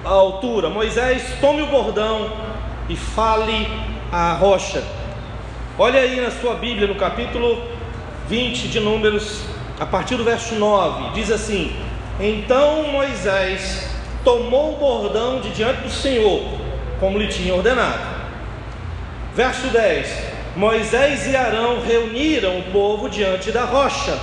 [0.04, 0.70] à altura.
[0.70, 2.32] Moisés, tome o bordão
[2.88, 3.68] e fale
[4.12, 4.84] à rocha.
[5.78, 7.62] Olha aí na sua Bíblia, no capítulo
[8.28, 9.42] 20 de Números,
[9.80, 11.76] a partir do verso 9, diz assim:
[12.20, 13.90] Então Moisés
[14.24, 16.42] tomou o bordão de diante do Senhor,
[17.00, 18.18] como lhe tinha ordenado.
[19.36, 20.10] Verso 10:
[20.56, 24.18] Moisés e Arão reuniram o povo diante da rocha,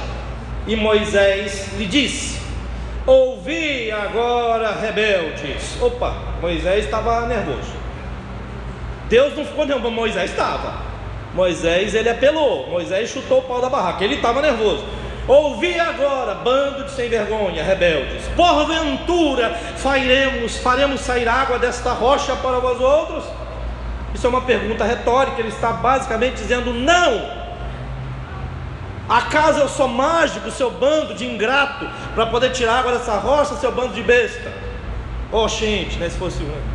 [0.66, 2.40] e Moisés lhe disse:
[3.06, 5.80] Ouvi agora, rebeldes.
[5.80, 7.83] Opa, Moisés estava nervoso.
[9.08, 10.74] Deus não ficou nervoso, Moisés estava.
[11.34, 14.84] Moisés ele apelou, Moisés chutou o pau da barraca, ele estava nervoso.
[15.26, 18.28] Ouvi agora, bando de sem vergonha, rebeldes.
[18.36, 23.24] Porventura faremos, faremos sair água desta rocha para vós outros?
[24.14, 27.44] Isso é uma pergunta retórica, ele está basicamente dizendo não.
[29.08, 33.72] Acaso eu sou mágico, seu bando de ingrato, para poder tirar água dessa rocha, seu
[33.72, 34.52] bando de besta?
[35.32, 36.73] Oh, gente, né, se fosse um.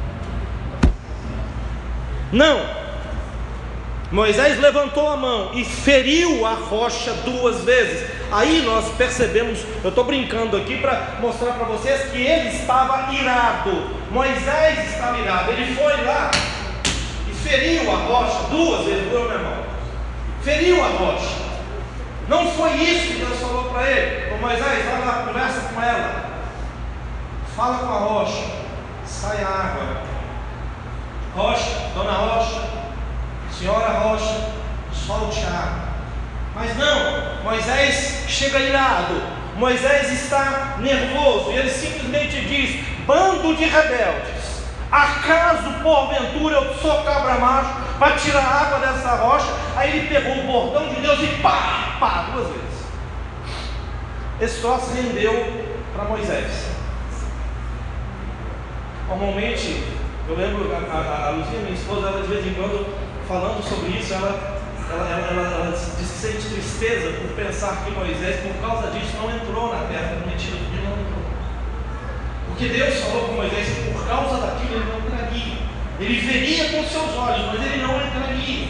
[2.32, 2.80] Não.
[4.12, 8.10] Moisés levantou a mão e feriu a rocha duas vezes.
[8.32, 13.90] Aí nós percebemos, eu estou brincando aqui para mostrar para vocês que ele estava irado.
[14.10, 15.52] Moisés estava irado.
[15.52, 16.32] Ele foi lá
[17.30, 19.64] e feriu a rocha duas vezes, meu irmão.
[20.44, 21.50] Feriu a rocha.
[22.28, 24.34] Não foi isso que Deus falou para ele.
[24.34, 26.30] Ô Moisés, vai lá, conversa com ela.
[27.56, 28.44] Fala com a rocha.
[29.06, 30.09] Sai a água.
[31.36, 32.62] Rocha, dona Rocha,
[33.52, 34.50] senhora Rocha,
[34.92, 35.90] solte a água.
[36.56, 39.22] Mas não, Moisés chega irado,
[39.56, 47.36] Moisés está nervoso, e ele simplesmente diz: bando de rebeldes, acaso porventura eu sou cabra
[47.36, 49.54] macho para tirar a água dessa rocha?
[49.76, 52.60] Aí ele pegou o bordão de Deus e pá, pá, duas vezes.
[54.42, 56.70] Esse troço rendeu para Moisés.
[59.08, 59.99] Normalmente,
[60.30, 62.86] eu lembro, a, a, a Luzinha, minha esposa, ela de vez em quando,
[63.28, 64.62] falando sobre isso, ela,
[64.92, 69.88] ela, ela, ela, sente tristeza por pensar que Moisés, por causa disso, não entrou na
[69.88, 71.24] terra prometida, porque não entrou.
[72.48, 75.58] Porque Deus falou com Moisés que por causa daquilo ele não entraria.
[76.00, 78.68] Ele veria com seus olhos, mas ele não entraria.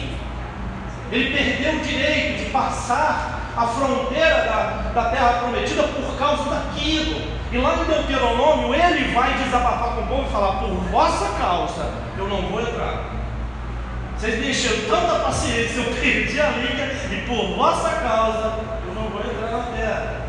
[1.12, 7.39] Ele perdeu o direito de passar a fronteira da, da terra prometida por causa daquilo.
[7.52, 11.90] E lá no Deuteronômio, ele vai desabafar com o povo e falar: Por vossa causa,
[12.16, 13.10] eu não vou entrar.
[14.16, 19.08] Vocês me encheram tanta paciência, eu perdi a linha, e por vossa causa, eu não
[19.08, 20.20] vou entrar na terra.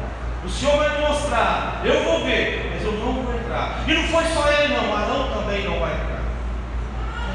[0.45, 3.83] O Senhor vai mostrar, eu vou ver, mas eu não vou entrar.
[3.87, 6.21] E não foi só ele, não, Arão também não vai entrar.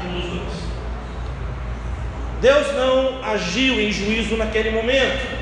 [0.03, 0.67] Um dos dois.
[2.41, 5.37] Deus não agiu em juízo naquele momento.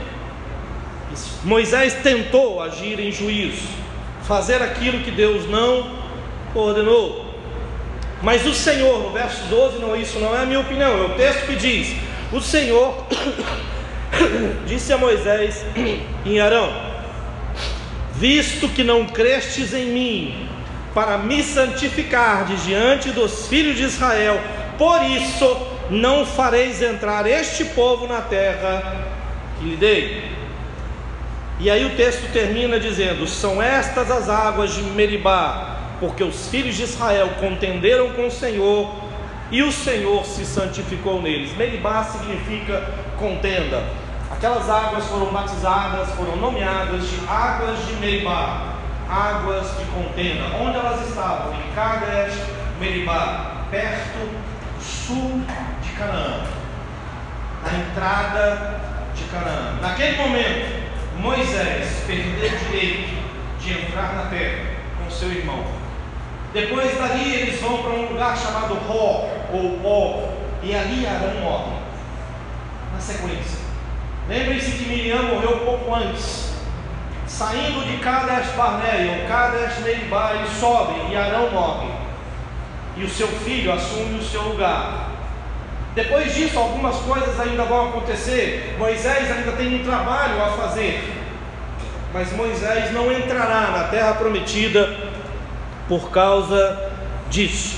[1.44, 3.70] Moisés tentou agir em juízo,
[4.28, 5.92] fazer aquilo que Deus não
[6.54, 7.26] ordenou.
[8.22, 11.10] Mas o Senhor, no verso 12, não, isso não é a minha opinião, é o
[11.10, 11.96] texto que diz:
[12.32, 13.06] O Senhor
[14.66, 15.66] disse a Moisés
[16.26, 16.72] em Arão:
[18.16, 20.50] Visto que não crestes em mim,
[20.94, 24.40] para me santificar diante dos filhos de Israel,
[24.78, 25.58] por isso
[25.90, 29.06] não fareis entrar este povo na terra
[29.60, 30.45] que lhe dei.
[31.60, 36.76] E aí o texto termina dizendo: São estas as águas de Meribá, porque os filhos
[36.76, 38.94] de Israel contenderam com o Senhor
[39.52, 41.56] e o Senhor se santificou neles.
[41.56, 43.84] Meribá significa contenda.
[44.30, 48.74] Aquelas águas foram batizadas, foram nomeadas de águas de Meribá,
[49.10, 50.44] águas de contenda.
[50.60, 51.54] Onde elas estavam?
[51.54, 52.38] Em Kadesh,
[52.80, 54.30] Meribá, perto
[54.82, 55.42] sul
[55.82, 56.44] de Canaã,
[57.64, 58.82] na entrada
[59.16, 59.78] de Canaã.
[59.82, 60.85] Naquele momento,
[61.20, 63.24] Moisés perdeu o direito
[63.60, 65.64] de entrar na terra com seu irmão.
[66.54, 70.30] Depois dali eles vão para um lugar chamado Ró ou Ó,
[70.64, 71.74] e ali Arão morre.
[72.94, 73.60] Na sequência.
[74.28, 76.54] Lembrem-se que Miriam morreu pouco antes.
[77.28, 81.90] Saindo de Kadesh Barnea ou Kadesh Meribá, eles sobem e Arão morre.
[82.98, 85.15] E o seu filho assume o seu lugar.
[85.96, 88.76] Depois disso, algumas coisas ainda vão acontecer.
[88.78, 91.02] Moisés ainda tem um trabalho a fazer.
[92.14, 94.94] Mas Moisés não entrará na terra prometida
[95.88, 96.92] por causa
[97.30, 97.78] disso.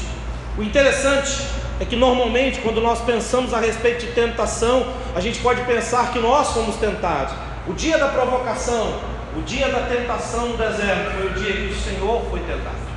[0.57, 1.45] O interessante
[1.80, 6.18] é que normalmente, quando nós pensamos a respeito de tentação, a gente pode pensar que
[6.18, 7.36] nós fomos tentados.
[7.68, 8.99] O dia da provocação,
[9.36, 12.88] o dia da tentação no deserto, foi o dia que o Senhor foi tentado.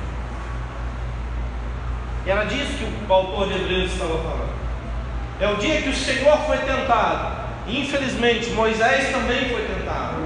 [2.25, 4.50] E era disso que o autor de Hebreus estava falando.
[5.41, 7.35] É o dia que o Senhor foi tentado.
[7.67, 10.17] Infelizmente Moisés também foi tentado.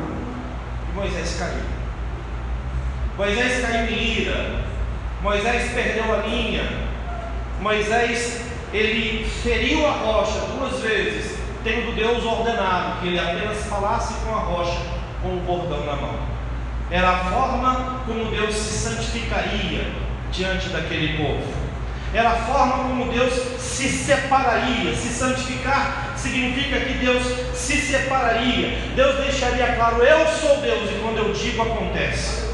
[0.89, 1.63] E Moisés caiu.
[3.17, 4.59] Moisés caiu em ira.
[5.21, 6.69] Moisés perdeu a linha.
[7.61, 8.41] Moisés
[8.73, 14.39] ele feriu a rocha duas vezes, tendo Deus ordenado que ele apenas falasse com a
[14.39, 14.81] rocha
[15.21, 16.19] com o bordão na mão.
[16.91, 19.85] Era a forma como Deus se santificaria
[20.29, 21.64] diante daquele povo
[22.15, 24.95] era a forma como Deus se separaria.
[24.95, 28.77] Se santificar significa que Deus se separaria.
[28.95, 32.45] Deus deixaria claro: eu sou Deus, e quando eu digo, acontece.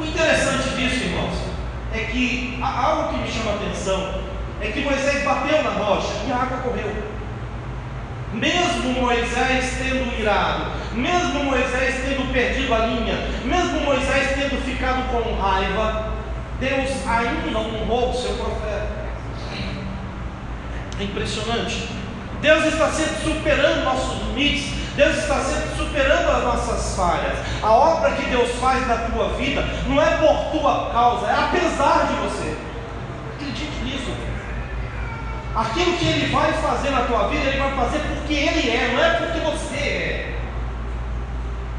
[0.00, 1.34] O interessante disso, irmãos,
[1.92, 4.14] é que algo que me chama a atenção
[4.60, 6.92] é que Moisés bateu na rocha e a água correu.
[8.32, 15.34] Mesmo Moisés tendo irado, mesmo Moisés tendo perdido a linha, mesmo Moisés tendo ficado com
[15.40, 16.17] raiva,
[16.60, 19.08] Deus ainda honrou o seu profeta.
[21.00, 21.88] É impressionante.
[22.40, 24.78] Deus está sempre superando nossos limites.
[24.96, 27.38] Deus está sempre superando as nossas falhas.
[27.62, 32.08] A obra que Deus faz na tua vida não é por tua causa, é apesar
[32.08, 32.56] de você.
[33.36, 34.12] Acredite nisso.
[35.54, 39.04] Aquilo que Ele vai fazer na tua vida, Ele vai fazer porque Ele é, não
[39.04, 40.38] é porque você é.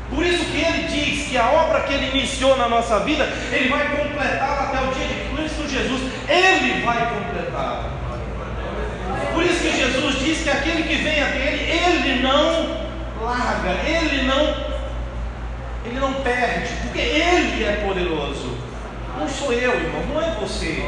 [0.10, 3.70] Por isso que ele diz que a obra que ele iniciou na nossa vida, ele
[3.70, 6.02] vai completar até o dia de Cristo Jesus.
[6.28, 7.86] Ele vai completar.
[9.34, 12.90] Por isso que Jesus diz que aquele que vem até ele, ele não
[13.22, 14.70] larga, ele não
[15.86, 18.58] ele não perde, porque ele é poderoso.
[19.18, 20.84] Não sou eu, irmão, não é você.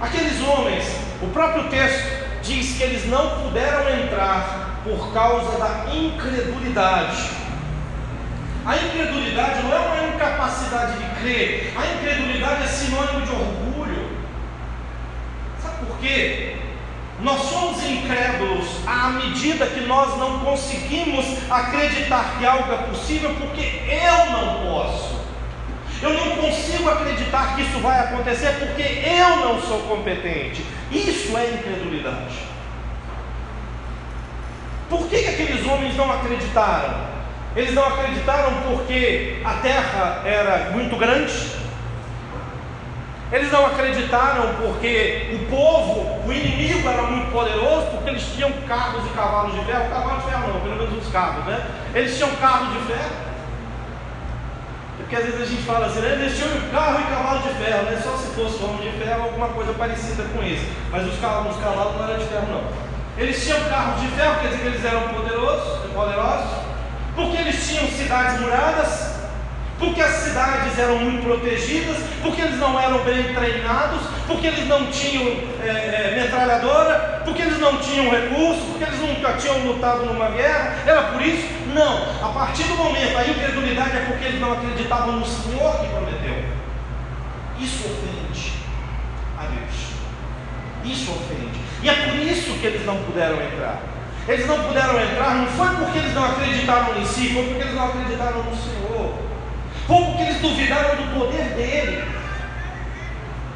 [0.00, 0.84] Aqueles homens,
[1.22, 7.45] o próprio texto diz que eles não puderam entrar por causa da incredulidade.
[8.66, 14.10] A incredulidade não é uma incapacidade de crer, a incredulidade é sinônimo de orgulho.
[15.62, 16.56] Sabe por quê?
[17.20, 23.82] Nós somos incrédulos à medida que nós não conseguimos acreditar que algo é possível, porque
[23.88, 25.24] eu não posso.
[26.02, 30.66] Eu não consigo acreditar que isso vai acontecer porque eu não sou competente.
[30.90, 32.34] Isso é incredulidade.
[34.90, 37.15] Por que, que aqueles homens não acreditaram?
[37.56, 41.32] Eles não acreditaram porque a terra era muito grande,
[43.32, 49.04] eles não acreditaram porque o povo, o inimigo era muito poderoso, porque eles tinham carros
[49.04, 51.66] e cavalos de ferro, cavalos de ferro não, pelo menos os carros, né?
[51.92, 53.26] Eles tinham carro de ferro.
[54.98, 56.12] Porque às vezes a gente fala assim, né?
[56.12, 58.00] eles tinham carro e cavalo de ferro, né?
[58.02, 60.66] Só se fosse homem de ferro, alguma coisa parecida com isso.
[60.90, 62.64] Mas os cavalos, os cavalos não eram de ferro, não.
[63.18, 66.65] Eles tinham carros de ferro, quer dizer que eles eram poderosos, poderosos,
[67.16, 69.16] porque eles tinham cidades muradas,
[69.78, 74.86] porque as cidades eram muito protegidas, porque eles não eram bem treinados, porque eles não
[74.90, 75.24] tinham
[75.62, 80.76] é, é, metralhadora, porque eles não tinham recursos, porque eles nunca tinham lutado numa guerra,
[80.86, 81.46] era por isso?
[81.74, 85.88] Não, a partir do momento, a incredulidade é porque eles não acreditavam no Senhor que
[85.88, 86.44] prometeu.
[87.58, 88.52] Isso ofende
[89.38, 90.94] a Deus.
[90.94, 91.60] Isso ofende.
[91.82, 93.95] E é por isso que eles não puderam entrar.
[94.28, 97.74] Eles não puderam entrar, não foi porque eles não acreditaram em si, foi porque eles
[97.74, 99.14] não acreditaram no Senhor.
[99.86, 102.04] Como que eles duvidaram do poder dele?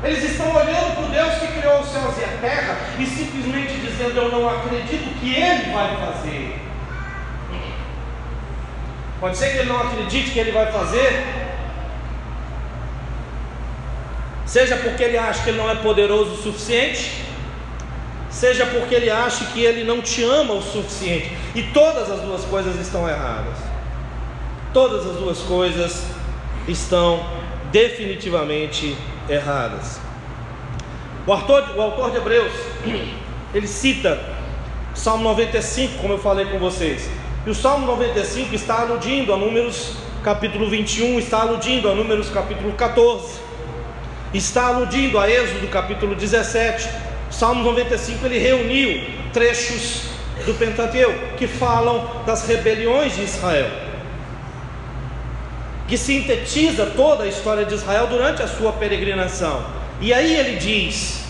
[0.02, 3.74] Eles estão olhando para o Deus que criou os céus e a terra e simplesmente
[3.80, 6.70] dizendo: Eu não acredito que Ele vai fazer.
[9.20, 11.26] Pode ser que ele não acredite que ele vai fazer,
[14.46, 17.22] seja porque ele acha que ele não é poderoso o suficiente,
[18.40, 22.42] seja porque ele acha que ele não te ama o suficiente, e todas as duas
[22.46, 23.58] coisas estão erradas.
[24.72, 26.06] Todas as duas coisas
[26.66, 27.22] estão
[27.70, 28.96] definitivamente
[29.28, 30.00] erradas.
[31.26, 32.52] O autor, o autor de Hebreus,
[33.52, 34.18] ele cita
[34.94, 37.10] Salmo 95, como eu falei com vocês.
[37.46, 42.72] E o Salmo 95 está aludindo a Números capítulo 21, está aludindo a Números capítulo
[42.72, 43.38] 14,
[44.32, 47.09] está aludindo a Êxodo capítulo 17.
[47.30, 49.02] O Salmo 95 ele reuniu
[49.32, 50.10] trechos
[50.44, 53.90] do Pentateuco que falam das rebeliões de Israel
[55.90, 59.66] que sintetiza toda a história de Israel durante a sua peregrinação.
[60.00, 61.24] E aí ele diz: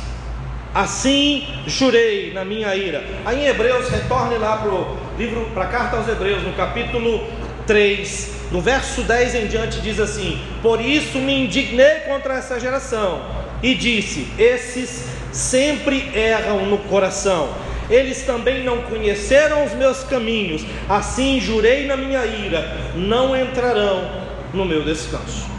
[0.74, 3.02] Assim jurei na minha ira.
[3.24, 7.26] Aí em Hebreus, retorne lá para o livro, para a carta aos Hebreus, no capítulo
[7.66, 13.22] 3, no verso 10 em diante, diz assim: Por isso me indignei contra essa geração,
[13.62, 17.50] e disse: Esses sempre erram no coração.
[17.88, 24.08] Eles também não conheceram os meus caminhos, assim jurei na minha ira, não entrarão
[24.54, 25.50] no meu descanso.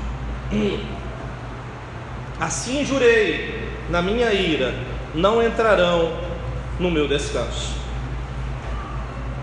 [2.39, 4.73] Assim jurei na minha ira,
[5.13, 6.13] não entrarão
[6.79, 7.75] no meu descanso.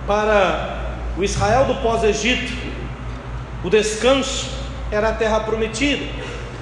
[0.07, 2.53] Para o Israel do pós-Egito,
[3.63, 4.49] o descanso
[4.91, 6.07] era a terra prometida.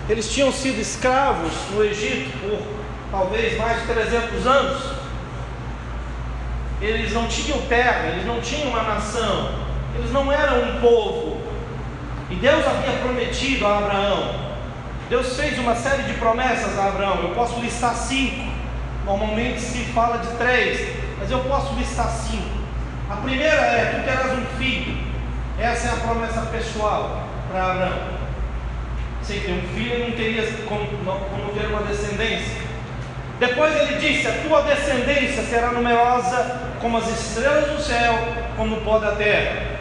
[0.09, 2.77] Eles tinham sido escravos no Egito por
[3.11, 4.83] talvez mais de 300 anos.
[6.81, 9.51] Eles não tinham terra, eles não tinham uma nação,
[9.95, 11.41] eles não eram um povo,
[12.29, 14.47] e Deus havia prometido a Abraão.
[15.09, 17.23] Deus fez uma série de promessas a Abraão.
[17.23, 18.51] Eu posso listar cinco.
[19.05, 22.57] Normalmente se fala de três, mas eu posso listar cinco.
[23.09, 25.07] A primeira é: Tu terás um filho.
[25.59, 28.17] Essa é a promessa pessoal para Abraão.
[29.23, 32.66] Sem ter um filho, não teria como, como ter uma descendência.
[33.39, 38.15] Depois ele disse: A tua descendência será numerosa como as estrelas do céu,
[38.57, 39.77] como o pó da terra.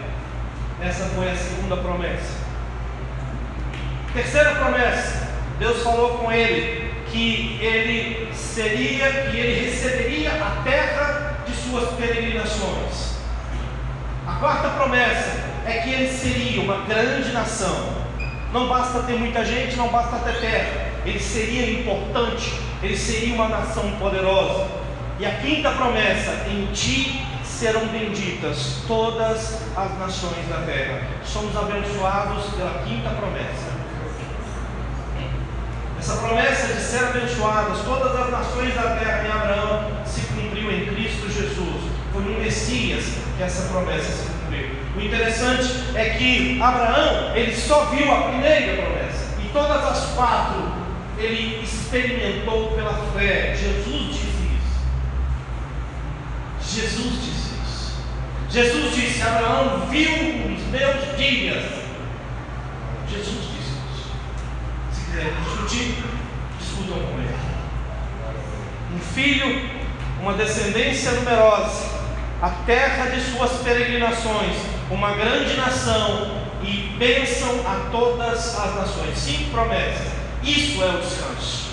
[0.84, 2.45] Essa foi a segunda promessa.
[4.14, 11.53] Terceira promessa: Deus falou com ele que ele seria, que ele receberia a terra de
[11.56, 13.16] suas peregrinações.
[14.28, 15.32] A quarta promessa
[15.66, 18.06] é que ele seria uma grande nação.
[18.51, 20.91] Não basta ter muita gente, não basta ter terra.
[21.06, 22.53] Ele seria importante,
[22.86, 24.68] ele seria uma nação poderosa.
[25.20, 31.02] E a quinta promessa: em ti serão benditas todas as nações da terra.
[31.24, 33.76] Somos abençoados pela quinta promessa.
[35.98, 40.86] Essa promessa de ser abençoadas todas as nações da terra em Abraão se cumpriu em
[40.86, 41.82] Cristo Jesus.
[42.14, 43.06] Foi no Messias
[43.36, 44.70] que essa promessa se cumpriu.
[44.96, 49.26] O interessante é que Abraão, ele só viu a primeira promessa.
[49.44, 50.75] E todas as quatro
[51.18, 53.55] ele experimentou pela fé.
[53.55, 54.49] Jesus disse
[56.61, 56.76] isso.
[56.82, 57.45] Jesus disse
[58.55, 61.66] Jesus disse: Abraão viu os meus dias.
[63.09, 64.11] Jesus disse isso.
[64.93, 66.03] Se quiser discutir,
[66.57, 67.36] discutam com ele.
[68.95, 69.70] Um filho,
[70.22, 71.84] uma descendência numerosa,
[72.41, 74.55] a terra de suas peregrinações,
[74.89, 79.18] uma grande nação e bênção a todas as nações.
[79.18, 80.14] Cinco promessas.
[80.46, 81.66] Isso é o descanso.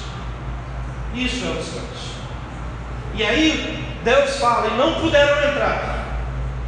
[1.14, 2.12] Isso é o descanso.
[3.14, 6.02] E aí Deus fala, e não puderam entrar.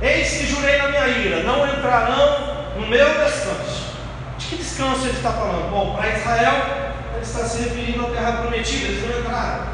[0.03, 3.95] Eis que jurei na minha ira, não entrarão no meu descanso.
[4.39, 5.71] De que descanso ele está falando?
[5.71, 6.55] Bom, para Israel,
[7.15, 9.67] ele está se referindo à terra prometida, eles não entraram.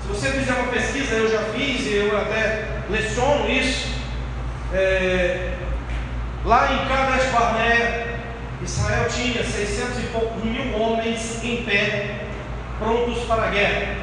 [0.00, 3.90] Se você fizer uma pesquisa, eu já fiz e eu até leciono isso.
[4.72, 5.52] É,
[6.44, 8.09] lá em Kadesh Barnea,
[8.62, 12.26] Israel tinha 600 e poucos mil homens em pé,
[12.78, 13.96] prontos para a guerra.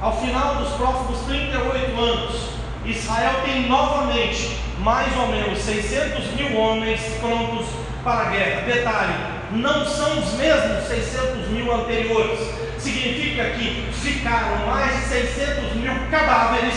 [0.00, 2.50] Ao final dos próximos 38 anos,
[2.84, 7.66] Israel tem novamente mais ou menos 600 mil homens prontos
[8.04, 8.62] para a guerra.
[8.62, 9.14] Detalhe:
[9.52, 12.40] não são os mesmos 600 mil anteriores.
[12.78, 16.74] Significa que ficaram mais de 600 mil cadáveres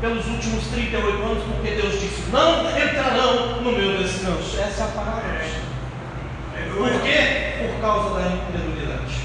[0.00, 4.58] pelos últimos 38 anos, porque Deus disse: Não entrarão no meu descanso.
[4.58, 5.40] Essa é a palavra.
[6.76, 7.66] Por quê?
[7.66, 9.20] Por causa da incredulidade.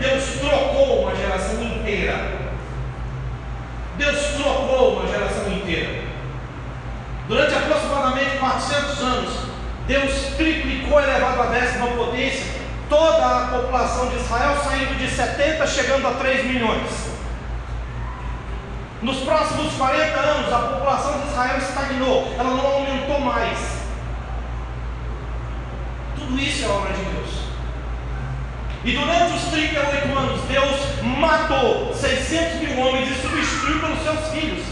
[0.00, 2.48] Deus trocou uma geração inteira.
[3.96, 6.04] Deus trocou uma geração inteira.
[7.26, 9.34] Durante aproximadamente 400 anos,
[9.86, 12.46] Deus triplicou, elevado à décima potência,
[12.88, 17.17] toda a população de Israel, saindo de 70, chegando a 3 milhões.
[19.00, 23.58] Nos próximos 40 anos, a população de Israel estagnou, ela não aumentou mais.
[26.16, 27.30] Tudo isso é obra de Deus.
[28.84, 34.64] E durante os 38 anos, Deus matou 600 mil homens e substituiu pelos seus filhos.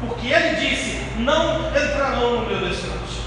[0.00, 3.22] Porque Ele disse: Não entrarão no meu descanso.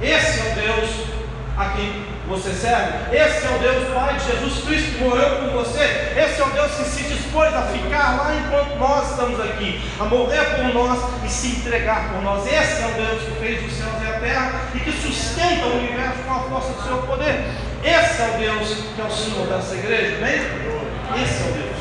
[0.00, 1.21] Esse é o Deus
[1.56, 3.14] a quem você serve.
[3.14, 6.12] Esse é o Deus Pai de Jesus Cristo que morreu por você.
[6.16, 10.04] Esse é o Deus que se dispôs a ficar lá enquanto nós estamos aqui, a
[10.04, 12.46] morrer por nós e se entregar por nós.
[12.46, 15.78] Esse é o Deus que fez os céus e a terra e que sustenta o
[15.78, 17.44] universo com a força do seu poder.
[17.84, 21.22] Esse é o Deus que é o Senhor dessa igreja, amém?
[21.22, 21.72] Esse é o Deus.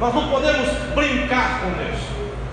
[0.00, 2.00] Nós não podemos brincar com Deus.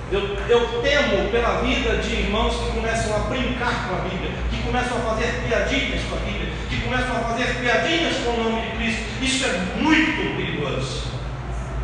[0.10, 4.64] Eu, eu temo pela vida de irmãos que começam a brincar com a Bíblia, que
[4.64, 8.62] começam a fazer piadinhas com a Bíblia, que começam a fazer piadinhas com o nome
[8.62, 9.04] de Cristo.
[9.22, 11.04] Isso é muito perigoso.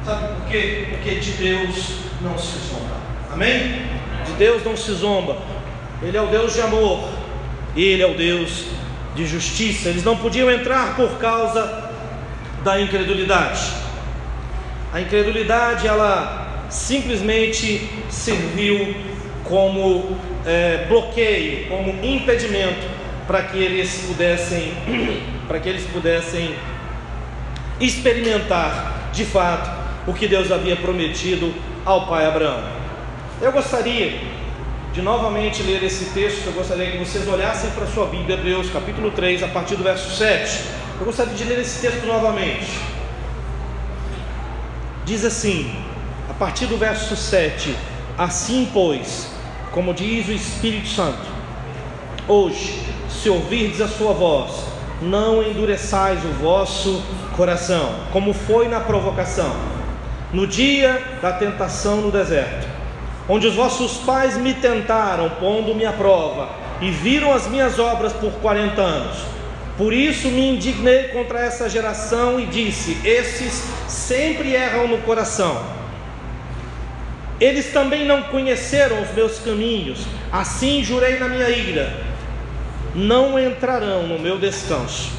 [0.06, 0.88] Sabe por quê?
[0.90, 2.96] Porque de Deus não se zomba.
[3.32, 3.82] Amém?
[4.26, 5.38] De Deus não se zomba.
[6.02, 7.10] Ele é o Deus de amor.
[7.76, 8.66] Ele é o Deus
[9.16, 9.90] de justiça.
[9.90, 11.90] Eles não podiam entrar por causa
[12.64, 13.62] da incredulidade.
[14.92, 18.96] A incredulidade, ela simplesmente serviu
[19.44, 24.74] como é, bloqueio, como impedimento para que eles pudessem,
[25.48, 26.56] para que eles pudessem
[27.80, 29.70] experimentar de fato
[30.08, 31.54] o que Deus havia prometido
[31.86, 32.64] ao pai Abraão.
[33.42, 34.20] Eu gostaria
[34.94, 38.70] de novamente ler esse texto, eu gostaria que vocês olhassem para a sua Bíblia, Hebreus
[38.70, 40.64] capítulo 3, a partir do verso 7.
[41.00, 42.68] Eu gostaria de ler esse texto novamente.
[45.06, 45.76] Diz assim,
[46.30, 47.76] a partir do verso 7:
[48.18, 49.30] Assim, pois,
[49.72, 51.26] como diz o Espírito Santo,
[52.28, 52.80] hoje,
[53.22, 54.52] se ouvirdes a sua voz,
[55.02, 57.04] não endureçais o vosso
[57.36, 59.54] coração, como foi na provocação,
[60.32, 62.74] no dia da tentação no deserto
[63.28, 66.50] onde os vossos pais me tentaram, pondo-me à prova,
[66.82, 69.18] e viram as minhas obras por quarenta anos.
[69.78, 75.64] Por isso me indignei contra essa geração e disse: Esses sempre erram no coração.
[77.40, 81.92] Eles também não conheceram os meus caminhos, assim jurei na minha ira:
[82.96, 85.12] não entrarão no meu descanso.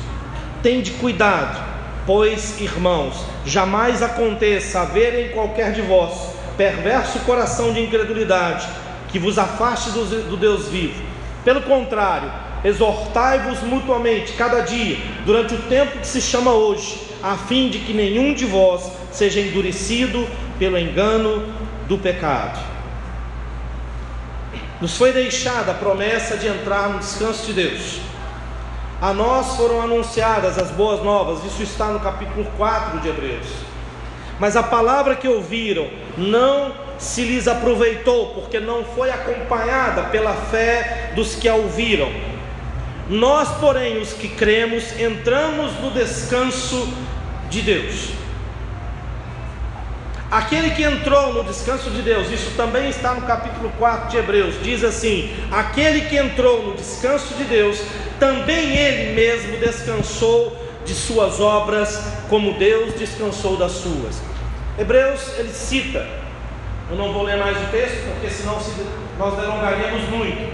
[0.62, 1.60] Tende cuidado,
[2.06, 3.14] pois, irmãos,
[3.44, 8.68] jamais aconteça haver em qualquer de vós perverso coração de incredulidade,
[9.08, 11.02] que vos afaste do, Deus vivo.
[11.44, 12.30] Pelo contrário,
[12.64, 14.96] exortai-vos mutuamente cada dia,
[15.26, 19.40] durante o tempo que se chama hoje, a fim de que nenhum de vós seja
[19.40, 20.26] endurecido
[20.58, 21.44] pelo engano
[21.88, 22.73] do pecado.
[24.84, 28.00] Nos foi deixada a promessa de entrar no descanso de Deus.
[29.00, 33.46] A nós foram anunciadas as boas novas, isso está no capítulo 4 de Hebreus.
[34.38, 41.12] Mas a palavra que ouviram não se lhes aproveitou, porque não foi acompanhada pela fé
[41.14, 42.12] dos que a ouviram.
[43.08, 46.92] Nós, porém, os que cremos, entramos no descanso
[47.48, 48.10] de Deus.
[50.34, 54.56] Aquele que entrou no descanso de Deus, isso também está no capítulo 4 de Hebreus,
[54.64, 57.80] diz assim: aquele que entrou no descanso de Deus,
[58.18, 64.20] também ele mesmo descansou de suas obras, como Deus descansou das suas.
[64.76, 66.04] Hebreus ele cita,
[66.90, 68.58] eu não vou ler mais o texto, porque senão
[69.16, 70.52] nós delongaríamos muito,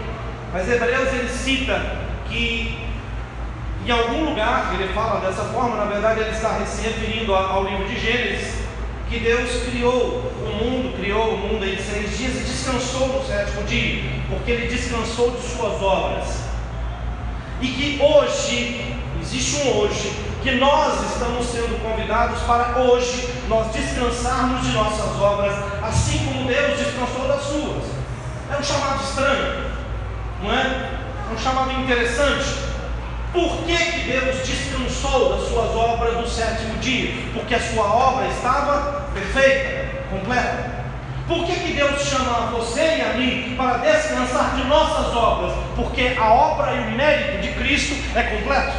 [0.52, 1.80] mas Hebreus ele cita
[2.28, 2.86] que
[3.86, 7.86] em algum lugar, ele fala dessa forma, na verdade ele está se referindo ao livro
[7.86, 8.59] de Gênesis,
[9.10, 13.64] que Deus criou o mundo, criou o mundo em seis dias e descansou no sétimo
[13.64, 16.28] dia, porque ele descansou de suas obras.
[17.60, 20.12] E que hoje, existe um hoje,
[20.44, 26.78] que nós estamos sendo convidados para hoje nós descansarmos de nossas obras, assim como Deus
[26.78, 27.84] descansou das suas.
[28.48, 29.70] É um chamado estranho,
[30.40, 30.90] não é?
[31.28, 32.69] É um chamado interessante.
[33.32, 37.12] Por que, que Deus descansou das suas obras no sétimo dia?
[37.32, 40.80] Porque a sua obra estava perfeita, completa.
[41.28, 45.52] Por que, que Deus chama você e a mim para descansar de nossas obras?
[45.76, 48.72] Porque a obra e o mérito de Cristo é completo.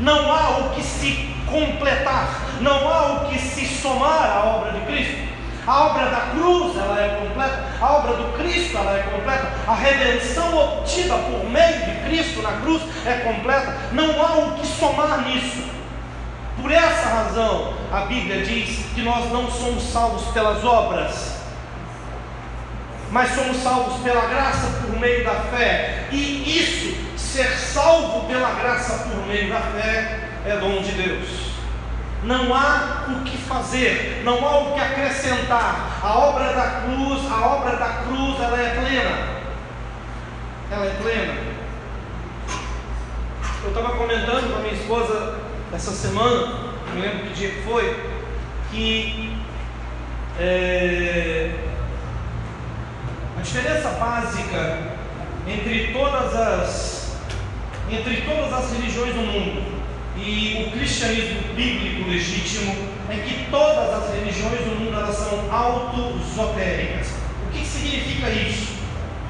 [0.00, 2.28] Não há o que se completar,
[2.60, 5.27] não há o que se somar à obra de Cristo.
[5.68, 9.74] A obra da cruz ela é completa, a obra do Cristo ela é completa, a
[9.74, 13.76] redenção obtida por meio de Cristo na cruz é completa.
[13.92, 15.68] Não há o que somar nisso.
[16.58, 21.36] Por essa razão, a Bíblia diz que nós não somos salvos pelas obras,
[23.10, 26.06] mas somos salvos pela graça por meio da fé.
[26.10, 31.57] E isso, ser salvo pela graça por meio da fé, é dom de Deus.
[32.22, 36.00] Não há o que fazer, não há o que acrescentar.
[36.02, 39.38] A obra da cruz, a obra da cruz, ela é plena.
[40.70, 41.34] Ela é plena.
[43.62, 45.38] Eu estava comentando com a minha esposa
[45.72, 46.46] essa semana,
[46.86, 47.96] não me lembro que dia que foi,
[48.70, 49.36] que
[50.40, 51.50] é,
[53.38, 54.78] a diferença básica
[55.46, 57.18] entre todas as
[57.90, 59.77] entre todas as religiões do mundo
[60.20, 62.74] e o cristianismo bíblico legítimo
[63.08, 67.08] é que todas as religiões do mundo elas são autosotéricas.
[67.46, 68.78] O que significa isso?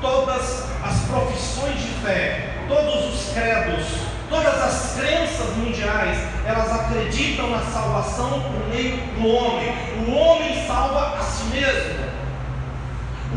[0.01, 3.87] Todas as profissões de fé, todos os credos,
[4.31, 9.75] todas as crenças mundiais, elas acreditam na salvação por meio do homem.
[10.07, 12.09] O homem salva a si mesmo.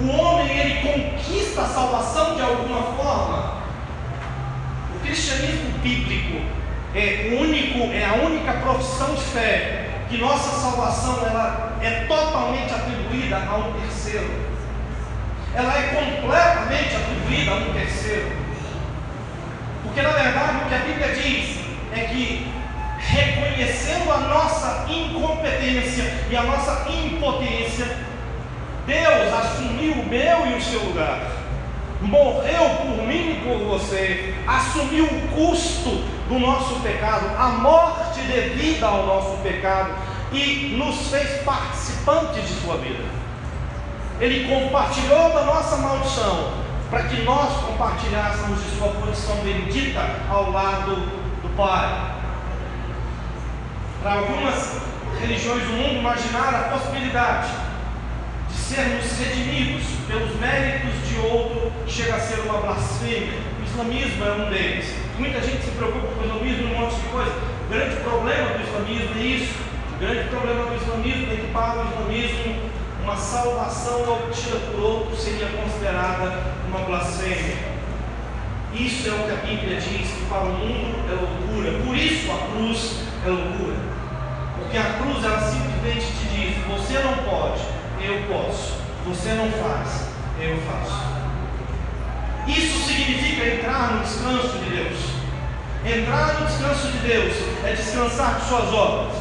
[0.02, 3.62] O homem ele conquista a salvação de alguma forma.
[4.96, 6.61] O cristianismo bíblico
[6.94, 13.38] é único, é a única profissão de fé que nossa salvação ela é totalmente atribuída
[13.38, 14.30] a um terceiro.
[15.54, 18.32] Ela é completamente atribuída a um terceiro.
[19.84, 21.60] Porque na verdade o que a Bíblia diz
[21.96, 22.52] é que
[23.00, 27.98] reconhecendo a nossa incompetência e a nossa impotência,
[28.86, 31.41] Deus assumiu o meu e o seu lugar.
[32.02, 38.88] Morreu por mim e por você, assumiu o custo do nosso pecado, a morte devida
[38.88, 39.94] ao nosso pecado
[40.32, 43.04] e nos fez participantes de sua vida.
[44.20, 46.54] Ele compartilhou da nossa maldição
[46.90, 52.16] para que nós compartilhássemos de sua posição bendita ao lado do Pai.
[54.02, 54.82] Para algumas
[55.20, 57.50] religiões do mundo, imaginar a possibilidade
[58.50, 63.40] de sermos redimidos pelos méritos de outro chega a ser uma blasfêmia.
[63.60, 64.96] O islamismo é um deles.
[65.18, 67.32] Muita gente se preocupa com o islamismo e um monte de coisa.
[67.32, 69.54] O grande problema do islamismo é isso.
[69.96, 72.72] O grande problema do islamismo é que para o islamismo
[73.04, 77.72] uma salvação obtida por outro seria considerada uma blasfêmia.
[78.74, 81.84] Isso é o que a Bíblia diz que para o mundo é loucura.
[81.86, 83.76] Por isso a cruz é loucura.
[84.58, 87.62] Porque a cruz ela simplesmente te diz: você não pode,
[88.02, 88.80] eu posso.
[89.06, 90.08] Você não faz,
[90.40, 91.11] eu faço.
[92.48, 94.98] Isso significa entrar no descanso de Deus.
[95.86, 97.34] Entrar no descanso de Deus
[97.64, 99.16] é descansar de suas obras.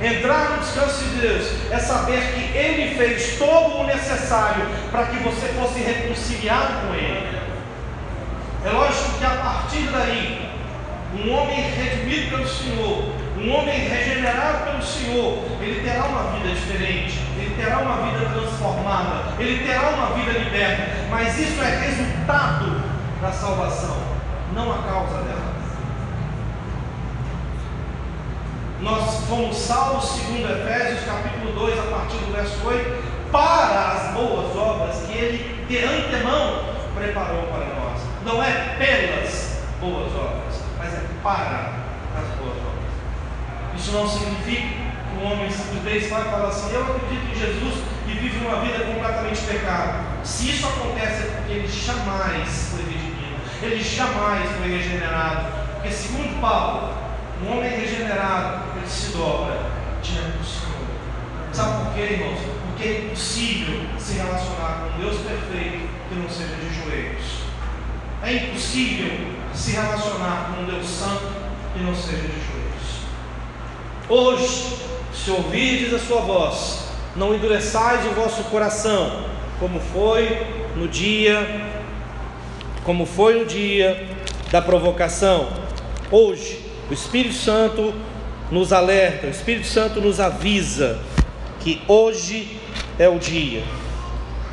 [0.00, 5.16] Entrar no descanso de Deus é saber que Ele fez todo o necessário para que
[5.22, 7.38] você fosse reconciliado com Ele.
[8.64, 10.48] É lógico que a partir daí,
[11.14, 17.18] um homem redimido pelo Senhor, um homem regenerado pelo Senhor, ele terá uma vida diferente,
[17.52, 22.82] ele terá uma vida transformada, ele terá uma vida liberta, mas isso é resultado
[23.20, 23.96] da salvação,
[24.54, 25.52] não a causa dela.
[28.80, 34.56] Nós fomos salvos, segundo Efésios capítulo 2, a partir do verso 8, para as boas
[34.56, 38.00] obras que ele de antemão preparou para nós.
[38.24, 41.72] Não é pelas boas obras, mas é para
[42.16, 43.76] as boas obras.
[43.76, 44.81] Isso não significa
[45.18, 47.74] um homem simplesmente vai falar assim: Eu acredito em Jesus
[48.06, 50.12] e vive uma vida completamente pecado.
[50.24, 55.46] Se isso acontece é porque ele jamais foi redimido, ele jamais foi regenerado.
[55.74, 56.94] Porque, segundo Paulo,
[57.42, 59.58] um homem regenerado, ele se dobra
[60.02, 60.72] diante do Senhor.
[61.52, 62.38] Sabe por quê, irmãos?
[62.66, 67.42] Porque é impossível se relacionar com Deus perfeito que não seja de joelhos.
[68.22, 71.32] É impossível se relacionar com um Deus santo
[71.74, 72.62] que não seja de joelhos.
[74.08, 74.76] Hoje,
[75.24, 76.80] se ouvirdes a sua voz,
[77.14, 79.24] não endureçais o vosso coração,
[79.60, 80.44] como foi
[80.74, 81.46] no dia,
[82.82, 84.08] como foi no dia
[84.50, 85.48] da provocação.
[86.10, 86.60] Hoje,
[86.90, 87.94] o Espírito Santo
[88.50, 90.98] nos alerta, o Espírito Santo nos avisa
[91.60, 92.58] que hoje
[92.98, 93.62] é o dia,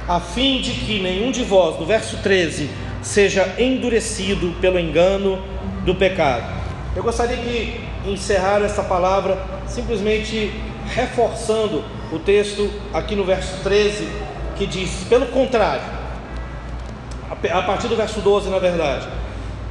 [0.07, 2.69] a fim de que nenhum de vós, no verso 13,
[3.01, 5.41] seja endurecido pelo engano
[5.83, 6.59] do pecado.
[6.95, 9.37] Eu gostaria que encerrar essa palavra
[9.67, 10.53] simplesmente
[10.93, 14.07] reforçando o texto aqui no verso 13
[14.57, 15.83] que diz: pelo contrário,
[17.31, 19.07] a partir do verso 12, na verdade.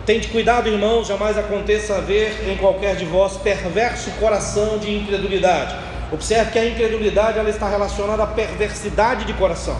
[0.06, 5.76] Tende cuidado, irmãos, jamais aconteça haver em qualquer de vós perverso coração de incredulidade.
[6.10, 9.76] Observe que a incredulidade ela está relacionada à perversidade de coração.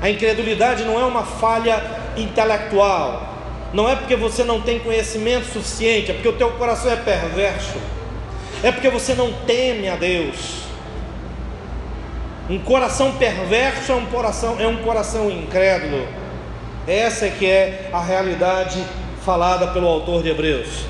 [0.00, 1.80] A incredulidade não é uma falha
[2.16, 3.31] intelectual,
[3.72, 7.78] não é porque você não tem conhecimento suficiente, é porque o teu coração é perverso,
[8.62, 10.62] é porque você não teme a Deus.
[12.50, 16.06] Um coração perverso é um coração, é um coração incrédulo.
[16.86, 18.84] Essa é que é a realidade
[19.24, 20.84] falada pelo autor de Hebreus.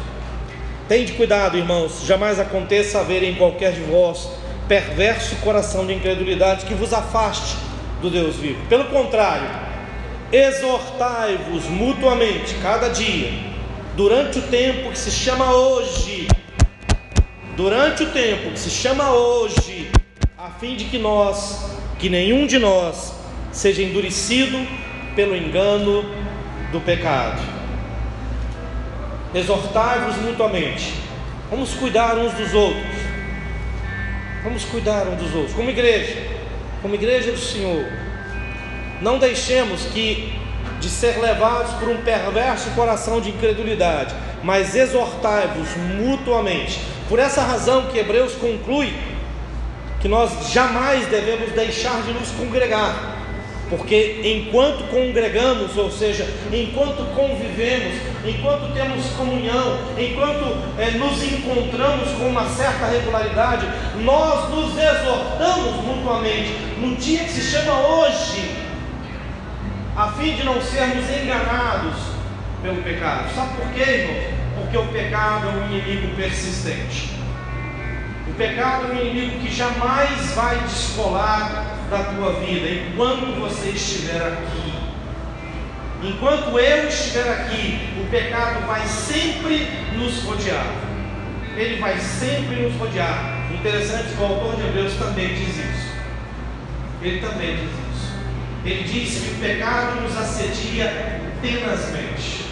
[0.89, 4.29] Tende cuidado, irmãos, jamais aconteça haver em qualquer de vós
[4.67, 7.57] perverso coração de incredulidade que vos afaste
[8.01, 8.67] do Deus vivo.
[8.69, 9.49] Pelo contrário,
[10.33, 13.31] exortai-vos mutuamente cada dia,
[13.95, 16.27] durante o tempo que se chama hoje,
[17.57, 19.91] durante o tempo que se chama hoje,
[20.37, 23.13] a fim de que nós, que nenhum de nós,
[23.53, 24.59] seja endurecido
[25.15, 26.05] pelo engano
[26.73, 27.53] do pecado
[29.35, 30.95] exortai-vos mutuamente.
[31.51, 33.03] Vamos cuidar uns dos outros.
[34.43, 35.55] Vamos cuidar uns dos outros.
[35.55, 36.19] Como igreja,
[36.81, 37.87] como igreja do Senhor,
[39.03, 40.33] não deixemos que
[40.81, 46.81] de ser levados por um perverso coração de incredulidade, mas exortai-vos mutuamente.
[47.09, 48.93] Por essa razão que Hebreus conclui
[50.01, 53.13] que nós jamais devemos deixar de nos congregar
[53.73, 62.29] porque enquanto congregamos, ou seja, enquanto convivemos, enquanto temos comunhão, enquanto é, nos encontramos com
[62.29, 63.67] uma certa regularidade,
[64.03, 68.62] nós nos exortamos mutuamente no dia que se chama hoje,
[69.97, 71.97] a fim de não sermos enganados
[72.63, 73.35] pelo pecado.
[73.35, 74.23] Sabe por quê, irmão?
[74.57, 77.11] Porque o pecado é um inimigo persistente.
[78.27, 84.23] O pecado é um inimigo que jamais vai descolar da tua vida enquanto você estiver
[84.23, 84.73] aqui.
[86.03, 90.67] Enquanto eu estiver aqui, o pecado vai sempre nos rodear.
[91.55, 93.43] Ele vai sempre nos rodear.
[93.53, 95.93] Interessante que o autor de Hebreus também diz isso.
[97.03, 97.82] Ele também diz isso.
[98.65, 102.47] Ele diz que o pecado nos assedia tenazmente.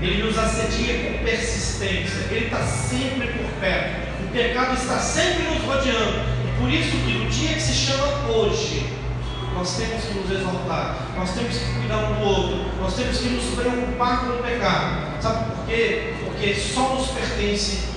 [0.00, 2.26] Ele nos assedia com persistência.
[2.30, 4.24] Ele está sempre por perto.
[4.24, 6.34] O pecado está sempre nos rodeando.
[6.58, 8.86] Por isso que no dia que se chama hoje,
[9.54, 13.28] nós temos que nos exortar, nós temos que cuidar um do outro, nós temos que
[13.28, 15.22] nos preocupar com o pecado.
[15.22, 16.14] Sabe por quê?
[16.24, 17.88] Porque só nos pertence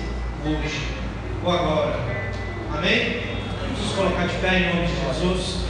[0.45, 0.87] hoje
[1.43, 1.99] ou agora.
[2.73, 3.23] Amém?
[3.61, 5.66] Vamos nos colocar de pé em nome de Jesus.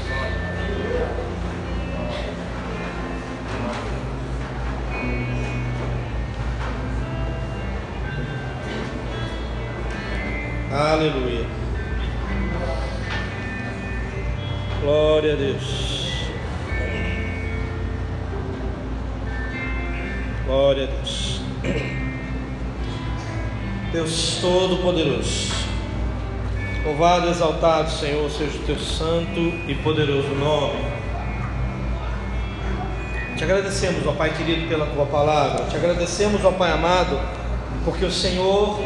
[10.78, 11.44] Aleluia.
[14.80, 16.30] Glória a Deus.
[20.46, 21.42] Glória a Deus.
[23.92, 25.52] Deus Todo-Poderoso.
[26.86, 30.80] Louvado exaltado, Senhor, seja o teu santo e poderoso nome.
[33.36, 35.66] Te agradecemos, ó Pai querido, pela tua palavra.
[35.66, 37.20] Te agradecemos, ó Pai amado,
[37.84, 38.80] porque o Senhor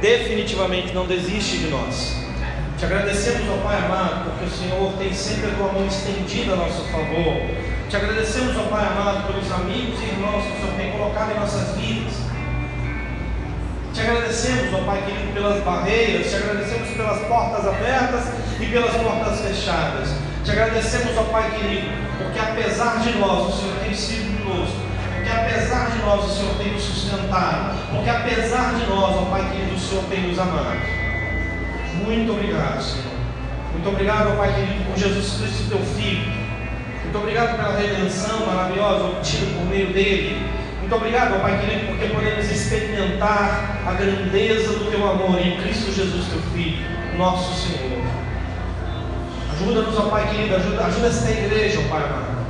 [0.00, 2.16] definitivamente não desiste de nós.
[2.78, 6.56] Te agradecemos, ó Pai amado, porque o Senhor tem sempre a tua mão estendida a
[6.56, 7.36] nosso favor.
[7.90, 11.40] Te agradecemos, ó Pai amado, pelos amigos e irmãos que o Senhor tem colocado em
[11.40, 12.14] nossas vidas.
[13.92, 18.24] Te agradecemos, ó Pai querido, pelas barreiras, te agradecemos pelas portas abertas
[18.58, 20.08] e pelas portas fechadas.
[20.42, 24.89] Te agradecemos, ó Pai querido, porque apesar de nós o Senhor tem sido conosco.
[25.70, 27.78] Apesar de nós o Senhor tem nos sustentado.
[27.94, 30.80] Porque apesar de nós, ó Pai querido, o Senhor tem nos amado.
[32.04, 33.12] Muito obrigado, Senhor.
[33.72, 36.28] Muito obrigado, Pai querido, por Jesus Cristo, teu Filho.
[37.04, 40.44] Muito obrigado pela redenção maravilhosa obtida por meio dele.
[40.80, 46.26] Muito obrigado, Pai querido, porque podemos experimentar a grandeza do teu amor em Cristo Jesus,
[46.26, 46.84] teu Filho,
[47.16, 48.02] nosso Senhor.
[49.52, 52.40] Ajuda-nos, ó Pai querido, ajuda, ajuda esta igreja, ó Pai amado.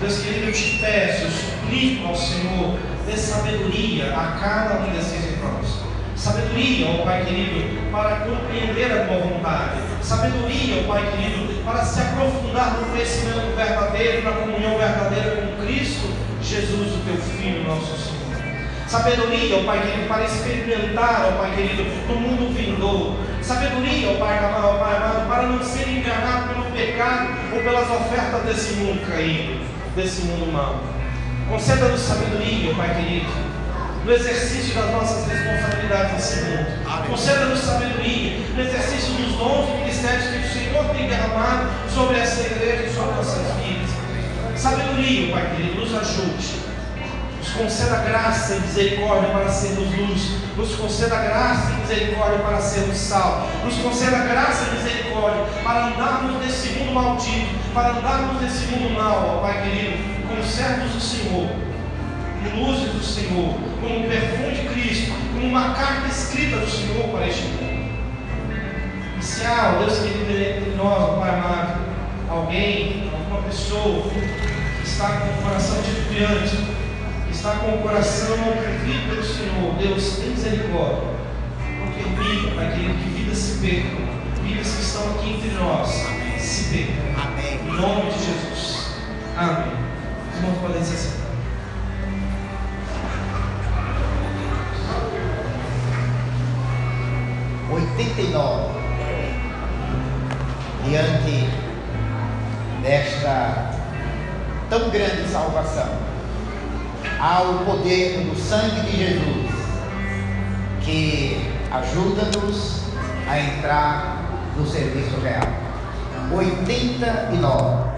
[0.00, 5.80] Deus querido, eu te peço, suplico ao Senhor, dê sabedoria a cada um desses irmãos.
[6.16, 9.80] Sabedoria, ó Pai querido, para compreender a tua vontade.
[10.02, 16.10] Sabedoria, ó Pai querido, para se aprofundar no conhecimento verdadeiro, na comunhão verdadeira com Cristo,
[16.42, 18.20] Jesus, o teu Filho, nosso Senhor.
[18.88, 23.16] Sabedoria, ó Pai querido, para experimentar, ó Pai querido, no mundo vindouro.
[23.40, 28.42] Sabedoria, ó Pai, ó Pai amado, para não ser enganado pelo pecado ou pelas ofertas
[28.42, 29.64] desse mundo caído,
[29.94, 30.99] desse mundo mau.
[31.50, 33.50] Conceda-nos sabedoria, Pai querido
[34.04, 36.66] no exercício das nossas responsabilidades nesse mundo.
[37.06, 42.40] Conceda-nos sabedoria no exercício dos dons e ministérios que o Senhor tem derramado sobre essa
[42.40, 43.90] igreja e sobre nossas vidas.
[44.56, 46.60] Sabedoria, Pai querido, nos ajude.
[47.38, 50.30] Nos conceda graça e misericórdia para sermos luz.
[50.56, 53.48] Nos conceda graça e misericórdia para sermos sal.
[53.64, 59.38] Nos conceda graça e misericórdia para andarmos nesse mundo maldito, para andarmos nesse mundo mal,
[59.38, 61.48] ó Pai querido, como servos do Senhor,
[62.44, 67.26] como luzes do Senhor, como perfume de Cristo, como uma carta escrita do Senhor para
[67.26, 67.90] este mundo.
[69.18, 71.80] E se há, ó Deus querido, entre nós, Pai amado,
[72.30, 76.56] alguém, alguma pessoa que está com o coração titubeante,
[77.26, 81.10] que está com o coração oprimido pelo Senhor, Deus, tem misericórdia.
[81.80, 83.98] Não permita, Pai querido, que vidas se percam,
[84.44, 85.88] vidas que estão aqui entre nós
[86.38, 87.10] se percam.
[87.42, 88.94] Em nome de Jesus.
[89.36, 89.89] Amém.
[90.40, 91.30] Podem se sentar.
[97.70, 98.80] Oitenta e nove.
[100.84, 101.48] Diante
[102.82, 103.70] desta
[104.70, 105.90] tão grande salvação,
[107.20, 109.50] há o poder do sangue de Jesus
[110.80, 112.84] que ajuda-nos
[113.28, 114.22] a entrar
[114.56, 115.46] no serviço real.
[116.32, 117.89] 89.